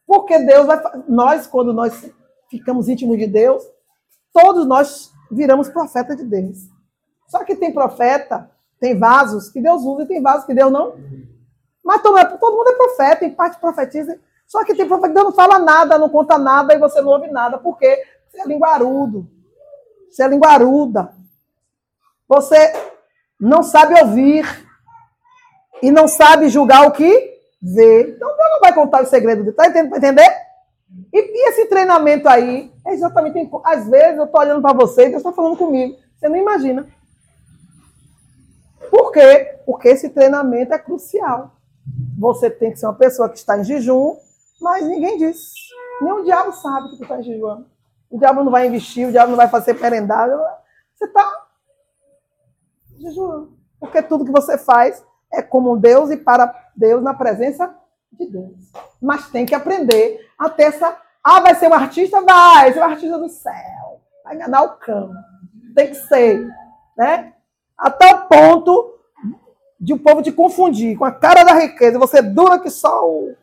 Porque 0.06 0.38
Deus 0.38 0.66
vai. 0.66 0.80
Nós, 1.08 1.46
quando 1.46 1.72
nós 1.72 2.10
ficamos 2.50 2.88
íntimos 2.88 3.18
de 3.18 3.26
Deus, 3.26 3.62
todos 4.32 4.66
nós 4.66 5.12
viramos 5.30 5.68
profeta 5.68 6.16
de 6.16 6.24
Deus. 6.24 6.58
Só 7.28 7.44
que 7.44 7.56
tem 7.56 7.72
profeta, 7.72 8.50
tem 8.80 8.98
vasos 8.98 9.48
que 9.50 9.60
Deus 9.60 9.82
usa 9.82 10.02
e 10.02 10.06
tem 10.06 10.22
vasos 10.22 10.44
que 10.44 10.54
Deus 10.54 10.70
não. 10.70 10.94
Mas 11.84 12.02
todo, 12.02 12.56
mundo 12.56 12.68
é 12.68 12.72
profeta, 12.72 13.24
em 13.24 13.30
parte 13.30 13.58
profetiza. 13.58 14.18
Só 14.46 14.64
que 14.64 14.74
tem 14.74 14.86
profeta 14.86 15.08
que 15.08 15.14
Deus 15.14 15.26
não 15.26 15.32
fala 15.32 15.58
nada, 15.58 15.98
não 15.98 16.08
conta 16.08 16.38
nada 16.38 16.74
e 16.74 16.78
você 16.78 17.00
não 17.00 17.10
ouve 17.10 17.28
nada. 17.28 17.58
Por 17.58 17.78
quê? 17.78 18.04
Você 18.28 18.40
é 18.40 18.46
linguarudo. 18.46 19.28
Você 20.10 20.22
é 20.22 20.28
linguaruda. 20.28 21.14
Você 22.28 22.72
não 23.38 23.62
sabe 23.62 24.00
ouvir 24.00 24.44
e 25.82 25.90
não 25.90 26.08
sabe 26.08 26.48
julgar 26.48 26.86
o 26.86 26.92
que 26.92 27.38
vê. 27.62 28.02
Então 28.02 28.28
Deus 28.28 28.50
não 28.52 28.60
vai 28.60 28.74
contar 28.74 29.02
o 29.02 29.06
segredo 29.06 29.38
dele. 29.38 29.50
Está 29.50 29.68
entendendo? 29.68 29.96
entender? 29.96 30.46
E, 31.12 31.18
e, 31.18 31.48
esse 31.48 31.66
treinamento 31.66 32.28
aí 32.28 32.72
é 32.86 32.92
exatamente. 32.92 33.50
Às 33.64 33.88
vezes 33.88 34.18
eu 34.18 34.24
estou 34.24 34.40
olhando 34.40 34.62
para 34.62 34.72
você 34.72 35.02
e 35.02 35.08
Deus 35.10 35.18
está 35.18 35.32
falando 35.32 35.56
comigo. 35.56 35.96
Você 36.16 36.28
não 36.28 36.36
imagina. 36.36 36.86
Por 38.90 39.12
quê? 39.12 39.58
Porque 39.64 39.88
esse 39.88 40.10
treinamento 40.10 40.72
é 40.72 40.78
crucial. 40.78 41.52
Você 42.18 42.50
tem 42.50 42.72
que 42.72 42.78
ser 42.78 42.86
uma 42.86 42.94
pessoa 42.94 43.28
que 43.28 43.38
está 43.38 43.58
em 43.58 43.64
jejum, 43.64 44.16
mas 44.60 44.86
ninguém 44.86 45.18
diz. 45.18 45.52
Nem 46.00 46.12
o 46.12 46.24
diabo 46.24 46.52
sabe 46.52 46.90
que 46.90 46.96
tu 46.96 47.02
está 47.02 47.18
em 47.18 47.22
jejum. 47.22 47.64
O 48.10 48.18
diabo 48.18 48.44
não 48.44 48.50
vai 48.50 48.66
investir, 48.66 49.08
o 49.08 49.12
diabo 49.12 49.30
não 49.30 49.36
vai 49.36 49.48
fazer 49.48 49.74
merendar. 49.74 50.28
Você 50.94 51.04
está 51.04 51.46
jejum. 52.98 53.48
Porque 53.78 54.02
tudo 54.02 54.24
que 54.24 54.32
você 54.32 54.56
faz 54.56 55.04
é 55.32 55.42
como 55.42 55.76
Deus 55.76 56.10
e 56.10 56.16
para 56.16 56.54
Deus 56.74 57.02
na 57.02 57.14
presença 57.14 57.74
de 58.12 58.26
Deus. 58.26 58.72
Mas 59.00 59.30
tem 59.30 59.44
que 59.44 59.54
aprender 59.54 60.20
a 60.38 60.48
ter 60.48 60.64
essa. 60.64 60.96
Ah, 61.22 61.40
vai 61.40 61.54
ser 61.54 61.68
um 61.68 61.74
artista? 61.74 62.20
Vai, 62.22 62.72
ser 62.72 62.80
um 62.80 62.84
artista 62.84 63.18
do 63.18 63.28
céu. 63.28 64.00
Vai 64.24 64.36
enganar 64.36 64.62
o 64.62 64.76
cão. 64.78 65.12
Tem 65.74 65.88
que 65.88 65.94
ser. 65.94 66.48
Né? 66.96 67.32
Até 67.78 68.14
o 68.14 68.26
ponto 68.26 68.94
de 69.78 69.92
o 69.92 69.98
povo 69.98 70.22
te 70.22 70.32
confundir 70.32 70.96
com 70.96 71.04
a 71.04 71.12
cara 71.12 71.44
da 71.44 71.54
riqueza. 71.54 71.98
Você 71.98 72.22
dura 72.22 72.58
que 72.58 72.70
só 72.70 73.06
o. 73.06 73.34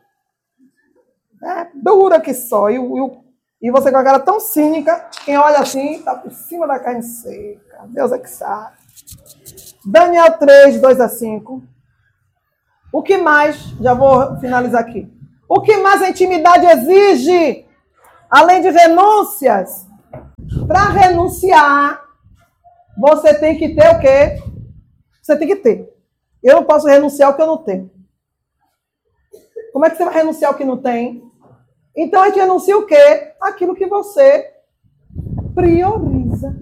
Né? 1.42 1.70
Dura 1.76 2.20
que 2.20 2.34
só. 2.34 2.70
E, 2.70 2.80
o, 2.80 3.24
e 3.62 3.72
você 3.72 3.92
com 3.92 3.98
a 3.98 4.04
cara 4.04 4.20
tão 4.20 4.40
cínica, 4.40 5.10
quem 5.24 5.38
olha 5.38 5.60
assim, 5.60 5.94
está 5.94 6.16
por 6.16 6.32
cima 6.32 6.68
da 6.68 6.80
carne 6.80 7.04
seca. 7.04 7.86
Deus 7.88 8.12
é 8.12 8.18
que 8.18 8.30
sabe. 8.30 8.76
Daniel 9.86 10.38
3, 10.38 10.82
2 10.82 11.00
a 11.00 11.10
5. 11.10 11.64
O 12.92 13.02
que 13.02 13.18
mais, 13.18 13.58
já 13.80 13.94
vou 13.94 14.38
finalizar 14.38 14.82
aqui. 14.82 15.12
O 15.48 15.62
que 15.62 15.78
mais 15.78 16.02
a 16.02 16.10
intimidade 16.10 16.66
exige? 16.66 17.66
Além 18.30 18.62
de 18.62 18.70
renúncias, 18.70 19.88
para 20.68 20.86
renunciar, 20.90 22.03
Você 22.98 23.34
tem 23.34 23.58
que 23.58 23.76
ter 23.76 23.90
o 23.90 24.00
quê? 24.00 24.42
Você 25.22 25.38
tem 25.38 25.48
que 25.48 25.56
ter. 25.56 25.92
Eu 26.44 26.56
não 26.56 26.64
posso 26.64 26.88
renunciar 26.88 27.30
ao 27.30 27.36
que 27.36 27.42
eu 27.42 27.48
não 27.48 27.58
tenho. 27.58 27.92
Como 29.72 29.86
é 29.86 29.90
que 29.90 29.98
você 29.98 30.06
vai 30.06 30.14
renunciar 30.14 30.52
ao 30.52 30.58
que 30.58 30.66
não 30.66 30.78
tem? 30.78 31.24
Então 31.96 32.22
a 32.22 32.28
gente 32.28 32.40
renuncia 32.40 32.78
o 32.78 32.86
quê? 32.86 33.34
Aquilo 33.42 33.76
que 33.76 33.88
você 33.88 34.52
prioriza. 35.56 36.56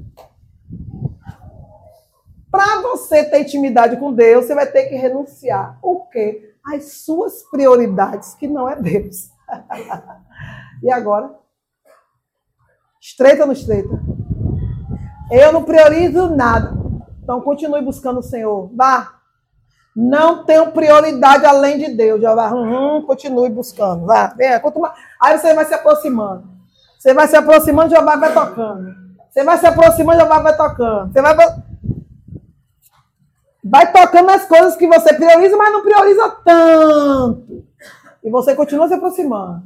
Para 2.50 2.82
você 2.82 3.24
ter 3.24 3.42
intimidade 3.42 3.98
com 3.98 4.14
Deus, 4.14 4.46
você 4.46 4.54
vai 4.54 4.70
ter 4.70 4.88
que 4.88 4.96
renunciar 4.96 5.80
o 5.82 6.06
quê? 6.08 6.54
As 6.66 7.04
suas 7.04 7.44
prioridades, 7.50 8.34
que 8.36 8.48
não 8.48 8.70
é 8.70 8.76
Deus. 8.76 9.30
e 10.84 10.92
agora? 10.92 11.34
Estreita 13.02 13.42
ou 13.42 13.48
não 13.48 13.54
estreita? 13.54 14.00
Eu 15.32 15.54
não 15.54 15.64
priorizo 15.64 16.30
nada. 16.30 16.74
Então 17.24 17.40
continue 17.40 17.82
buscando 17.82 18.20
o 18.20 18.24
Senhor. 18.24 18.70
Vá. 18.76 19.14
Não 19.96 20.44
tenho 20.44 20.72
prioridade 20.72 21.46
além 21.46 21.78
de 21.78 21.96
Deus. 21.96 22.22
Já 22.22 22.36
vai, 22.36 22.52
hum, 22.54 23.04
continue 23.08 23.50
buscando. 23.50 24.06
Vá, 24.06 24.28
vem, 24.28 24.60
quanto 24.60 24.80
mais... 24.80 24.94
Aí 25.22 25.38
você 25.38 25.54
vai 25.54 25.66
se 25.66 25.74
aproximando. 25.74 26.44
Você 27.00 27.14
vai 27.14 27.28
se 27.28 27.36
aproximando, 27.36 27.90
já 27.90 28.02
vai, 28.02 28.18
vai 28.18 28.34
tocando. 28.34 28.96
Você 29.30 29.44
vai 29.44 29.58
se 29.58 29.66
aproximando, 29.66 30.20
já 30.20 30.26
vai, 30.26 30.44
vai 30.44 30.58
tocando. 30.58 31.12
Você 31.12 31.22
vai, 31.22 31.36
vai 33.64 33.92
tocando 33.92 34.30
as 34.30 34.46
coisas 34.46 34.76
que 34.76 34.88
você 34.88 35.14
prioriza, 35.14 35.56
mas 35.58 35.72
não 35.72 35.82
prioriza 35.82 36.30
tanto. 36.44 37.66
E 38.24 38.30
você 38.30 38.54
continua 38.54 38.88
se 38.88 38.94
aproximando. 38.94 39.64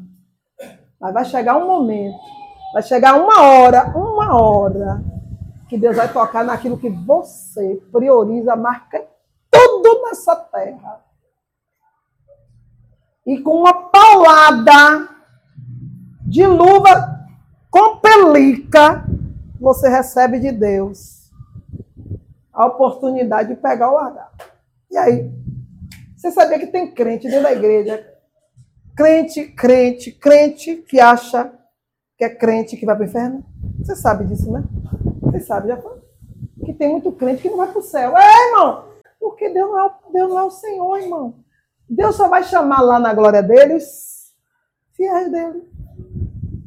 Mas 1.00 1.14
vai 1.14 1.26
chegar 1.26 1.58
um 1.58 1.68
momento, 1.68 2.18
vai 2.74 2.82
chegar 2.82 3.16
uma 3.16 3.42
hora, 3.42 3.92
uma 3.96 4.42
hora, 4.42 5.04
que 5.76 5.82
Deus 5.82 5.98
vai 5.98 6.12
tocar 6.12 6.44
naquilo 6.46 6.78
que 6.78 6.90
você 6.90 7.84
prioriza, 7.92 8.56
marca 8.56 9.06
tudo 9.52 10.04
nessa 10.04 10.34
terra. 10.34 11.04
E 13.26 13.40
com 13.42 13.60
uma 13.60 13.90
paulada 13.90 15.10
de 16.22 16.48
luva 16.48 17.28
com 17.70 17.98
pelica, 17.98 19.06
você 19.60 19.90
recebe 19.90 20.40
de 20.40 20.54
Deus 20.54 21.30
a 22.54 22.68
oportunidade 22.68 23.50
de 23.50 23.56
pegar 23.56 23.92
o 23.92 23.96
lagarto. 23.96 24.46
E 24.90 24.98
aí? 24.98 25.30
Você 26.16 26.32
sabia 26.32 26.58
que 26.58 26.68
tem 26.68 26.94
crente 26.94 27.28
dentro 27.28 27.44
da 27.44 27.52
igreja? 27.52 28.14
Crente, 28.96 29.48
crente, 29.48 30.12
crente 30.14 30.78
que 30.78 31.02
acha 31.02 31.52
que 32.18 32.24
é 32.24 32.30
crente 32.30 32.78
que 32.78 32.86
vai 32.86 32.96
para 32.96 33.04
o 33.04 33.08
inferno? 33.10 33.46
Você 33.80 33.94
sabe 33.94 34.24
disso, 34.24 34.50
né? 34.50 34.64
Você 35.26 35.40
sabe, 35.40 35.68
já 35.68 35.78
foi? 35.78 36.02
Que 36.64 36.74
tem 36.74 36.90
muito 36.90 37.12
crente 37.12 37.42
que 37.42 37.50
não 37.50 37.58
vai 37.58 37.68
para 37.68 37.80
o 37.80 37.84
céu. 37.84 38.18
É, 38.18 38.48
irmão! 38.48 38.86
Porque 39.20 39.50
Deus 39.50 39.70
não, 39.70 39.86
é, 39.86 39.92
Deus 40.14 40.30
não 40.30 40.40
é 40.40 40.44
o 40.44 40.52
Senhor, 40.52 40.98
irmão. 40.98 41.36
Deus 41.90 42.16
só 42.16 42.28
vai 42.28 42.44
chamar 42.44 42.82
lá 42.82 43.00
na 43.00 43.14
glória 43.14 43.44
deles 43.44 44.34
fiéis 44.96 45.32
dele. 45.32 45.64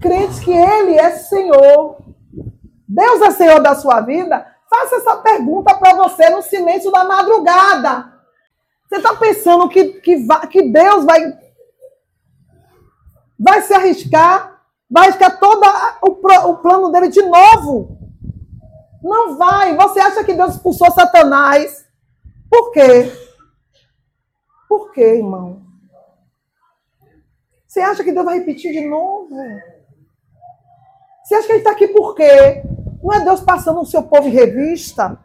Crentes 0.00 0.40
que 0.40 0.52
Ele 0.52 0.96
é 0.96 1.10
Senhor. 1.12 1.98
Deus 2.86 3.20
é 3.22 3.30
Senhor 3.30 3.60
da 3.60 3.74
sua 3.74 4.00
vida? 4.00 4.46
Faça 4.68 4.96
essa 4.96 5.16
pergunta 5.16 5.74
para 5.74 5.94
você 5.94 6.28
no 6.30 6.42
silêncio 6.42 6.92
da 6.92 7.04
madrugada. 7.04 8.12
Você 8.88 8.96
está 8.96 9.14
pensando 9.16 9.68
que, 9.68 10.00
que, 10.00 10.26
que 10.50 10.62
Deus 10.70 11.04
vai, 11.04 11.20
vai 13.38 13.62
se 13.62 13.74
arriscar? 13.74 14.62
Vai 14.90 15.04
arriscar 15.04 15.38
todo 15.38 15.62
o, 16.02 16.50
o 16.50 16.56
plano 16.58 16.90
dele 16.90 17.08
de 17.08 17.22
novo? 17.22 17.97
Não 19.08 19.36
vai. 19.36 19.74
Você 19.74 19.98
acha 20.00 20.22
que 20.22 20.34
Deus 20.34 20.54
expulsou 20.54 20.90
Satanás? 20.90 21.86
Por 22.50 22.70
quê? 22.72 23.10
Por 24.68 24.92
quê, 24.92 25.16
irmão? 25.16 25.62
Você 27.66 27.80
acha 27.80 28.04
que 28.04 28.12
Deus 28.12 28.24
vai 28.24 28.38
repetir 28.38 28.72
de 28.72 28.86
novo? 28.86 29.30
Você 31.24 31.34
acha 31.34 31.46
que 31.46 31.52
ele 31.52 31.58
está 31.58 31.70
aqui 31.72 31.88
por 31.88 32.14
quê? 32.14 32.62
Não 33.02 33.12
é 33.14 33.20
Deus 33.20 33.40
passando 33.40 33.80
o 33.80 33.86
seu 33.86 34.02
povo 34.02 34.28
em 34.28 34.32
revista? 34.32 35.18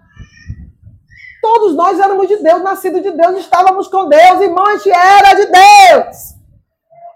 Todos 1.41 1.75
nós 1.75 1.99
éramos 1.99 2.27
de 2.27 2.37
Deus, 2.37 2.61
nascidos 2.61 3.01
de 3.01 3.11
Deus, 3.11 3.37
estávamos 3.39 3.89
com 3.89 4.07
Deus, 4.07 4.39
irmão, 4.39 4.65
a 4.65 4.77
gente 4.77 4.91
era 4.91 5.33
de 5.33 5.45
Deus. 5.45 6.35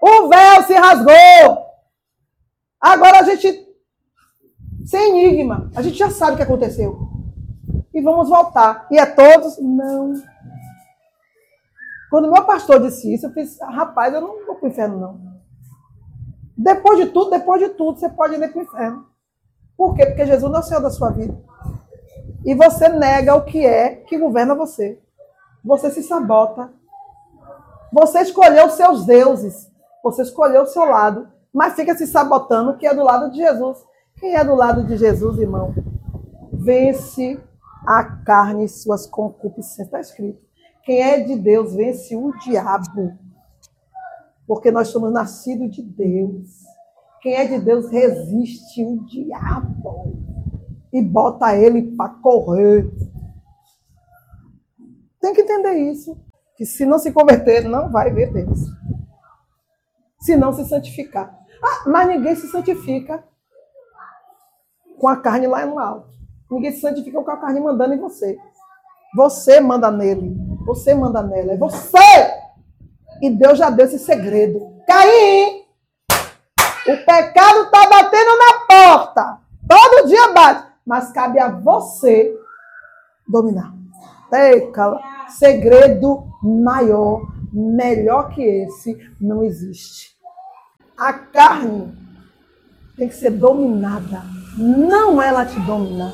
O 0.01 0.28
véu 0.28 0.63
se 0.63 0.74
rasgou. 0.74 1.65
Agora 2.80 3.20
a 3.20 3.24
gente, 3.24 3.66
sem 4.88 5.20
enigma, 5.20 5.70
a 5.76 5.82
gente 5.82 5.98
já 5.98 6.10
sabe 6.10 6.34
o 6.34 6.38
que 6.38 6.44
aconteceu. 6.44 6.98
E 7.94 8.02
vamos 8.02 8.30
voltar. 8.30 8.88
E 8.90 8.98
é 8.98 9.06
todos? 9.06 9.58
Não. 9.60 10.14
Quando 12.10 12.32
meu 12.32 12.46
pastor 12.46 12.80
disse 12.82 13.14
isso, 13.14 13.26
eu 13.26 13.32
fiz, 13.32 13.60
rapaz, 13.60 14.14
eu 14.14 14.22
não 14.22 14.46
vou 14.46 14.56
para 14.56 14.66
o 14.66 14.70
inferno, 14.70 14.98
não. 14.98 15.20
Depois 16.58 16.98
de 17.00 17.08
tudo, 17.08 17.32
depois 17.32 17.62
de 17.62 17.70
tudo, 17.70 18.00
você 18.00 18.08
pode 18.08 18.36
ir 18.36 18.50
para 18.50 18.60
o 18.60 18.64
inferno. 18.64 19.06
Por 19.76 19.94
quê? 19.94 20.06
Porque 20.06 20.26
Jesus 20.26 20.50
não 20.50 20.60
é 20.60 20.62
o 20.62 20.64
Senhor 20.64 20.80
da 20.80 20.90
sua 20.90 21.10
vida. 21.10 21.38
E 22.46 22.56
você 22.56 22.88
nega 22.88 23.36
o 23.36 23.44
que 23.44 23.66
é 23.66 23.90
que 23.90 24.18
governa 24.18 24.56
você. 24.56 25.02
Você 25.66 25.92
se 25.92 26.02
sabota. 26.02 26.72
Você 27.92 28.22
escolheu 28.22 28.70
seus 28.70 29.06
deuses. 29.06 29.70
Você 30.02 30.22
escolheu 30.22 30.62
o 30.62 30.68
seu 30.68 30.86
lado. 30.86 31.28
Mas 31.54 31.76
fica 31.76 31.94
se 31.94 32.08
sabotando 32.08 32.78
que 32.78 32.88
é 32.88 32.94
do 32.94 33.04
lado 33.04 33.30
de 33.32 33.38
Jesus. 33.38 33.86
Quem 34.18 34.36
é 34.36 34.43
do 34.43 34.55
lado 34.55 34.84
de 34.84 34.97
Jesus, 34.97 35.38
irmão? 35.38 35.74
Vence 36.51 37.39
a 37.86 38.03
carne 38.03 38.65
e 38.65 38.70
suas 38.70 39.05
concupiscências. 39.05 39.86
Está 39.88 39.99
escrito. 39.99 40.41
Quem 40.84 41.01
é 41.01 41.20
de 41.20 41.36
Deus 41.36 41.76
vence 41.76 42.15
o 42.15 42.32
diabo. 42.39 43.15
Porque 44.47 44.72
nós 44.72 44.88
somos 44.88 45.13
nascidos 45.13 45.70
de 45.76 45.84
Deus. 45.84 46.49
Quem 47.22 47.36
é 47.36 47.45
de 47.45 47.59
Deus 47.59 47.89
resiste 47.91 48.84
o 48.84 49.03
diabo 49.05 50.18
e 50.91 51.01
bota 51.01 51.55
ele 51.55 51.95
para 51.95 52.09
correr. 52.09 52.89
Tem 55.22 55.34
que 55.34 55.41
entender 55.41 55.76
isso. 55.91 56.18
Que 56.55 56.65
se 56.65 56.86
não 56.86 56.97
se 56.97 57.11
converter, 57.11 57.65
não 57.65 57.91
vai 57.91 58.11
ver 58.11 58.34
Deus. 58.34 58.61
Se 60.20 60.36
não 60.36 60.51
se 60.53 60.65
santificar. 60.65 61.38
Ah, 61.61 61.89
mas 61.89 62.07
ninguém 62.07 62.36
se 62.36 62.47
santifica 62.47 63.24
com 65.00 65.08
a 65.08 65.18
carne 65.18 65.48
lá 65.48 65.66
no 65.66 65.80
alto. 65.80 66.10
Ninguém 66.50 66.72
se 66.72 66.82
santifica 66.82 67.22
com 67.22 67.32
a 67.32 67.38
carne 67.38 67.60
mandando 67.60 67.93
em 67.93 68.00
você. 68.00 68.38
Você 69.16 69.60
manda 69.60 69.91
nele. 69.91 70.36
Você 70.66 70.93
manda 70.93 71.22
nela. 71.24 71.54
É 71.54 71.58
você! 71.58 71.98
E 73.22 73.30
Deus 73.30 73.58
já 73.58 73.70
deu 73.70 73.86
esse 73.86 74.00
segredo. 74.00 74.60
Caim! 74.88 75.66
O 76.88 77.06
pecado 77.06 77.64
está 77.64 77.89
batendo 77.89 78.38
na 78.38 78.66
porta. 78.68 79.39
Todo 79.68 80.08
dia 80.08 80.32
bate. 80.34 80.68
Mas 80.86 81.12
cabe 81.12 81.39
a 81.39 81.50
você 81.50 82.34
dominar. 83.28 83.74
Teca, 84.30 84.98
segredo 85.28 86.28
maior, 86.41 87.22
melhor 87.52 88.30
que 88.30 88.41
esse, 88.41 88.98
não 89.20 89.43
existe. 89.43 90.16
A 90.98 91.14
carne 91.14 91.93
tem 92.95 93.08
que 93.08 93.16
ser 93.16 93.32
dominada. 93.32 94.24
Não 94.58 95.22
ela 95.22 95.45
te 95.45 95.60
dominar. 95.60 96.14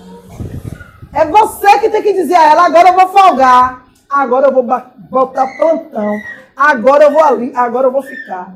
É 1.14 1.26
você 1.26 1.80
que 1.80 1.90
tem 1.90 2.02
que 2.02 2.14
dizer 2.14 2.36
a 2.36 2.52
ela, 2.52 2.66
agora 2.66 2.90
eu 2.90 2.94
vou 2.94 3.08
folgar. 3.08 3.84
Agora 4.10 4.48
eu 4.48 4.54
vou 4.54 4.64
botar 4.64 5.48
plantão. 5.58 6.12
Agora 6.56 7.06
eu 7.06 7.12
vou 7.12 7.24
ali, 7.24 7.52
agora 7.56 7.88
eu 7.88 7.92
vou 7.92 8.02
ficar. 8.02 8.54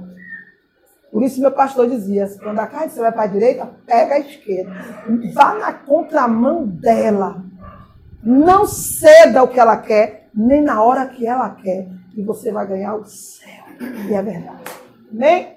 Por 1.11 1.23
isso 1.23 1.41
meu 1.41 1.51
pastor 1.51 1.87
dizia, 1.89 2.27
quando 2.43 2.59
a 2.59 2.67
carne 2.67 2.89
você 2.89 2.99
vai 2.99 3.11
para 3.11 3.23
a 3.23 3.27
direita, 3.27 3.69
pega 3.85 4.15
a 4.15 4.19
esquerda. 4.19 4.71
Vá 5.33 5.55
na 5.55 5.73
contramão 5.73 6.67
dela. 6.67 7.43
Não 8.21 8.67
ceda 8.67 9.43
o 9.43 9.47
que 9.47 9.59
ela 9.59 9.77
quer, 9.77 10.29
nem 10.33 10.61
na 10.61 10.83
hora 10.83 11.07
que 11.07 11.25
ela 11.25 11.49
quer. 11.49 11.87
E 12.15 12.21
você 12.21 12.51
vai 12.51 12.67
ganhar 12.67 12.95
o 12.95 13.05
céu. 13.05 13.65
E 13.79 14.13
é 14.13 14.21
verdade. 14.21 14.63
Amém? 15.11 15.56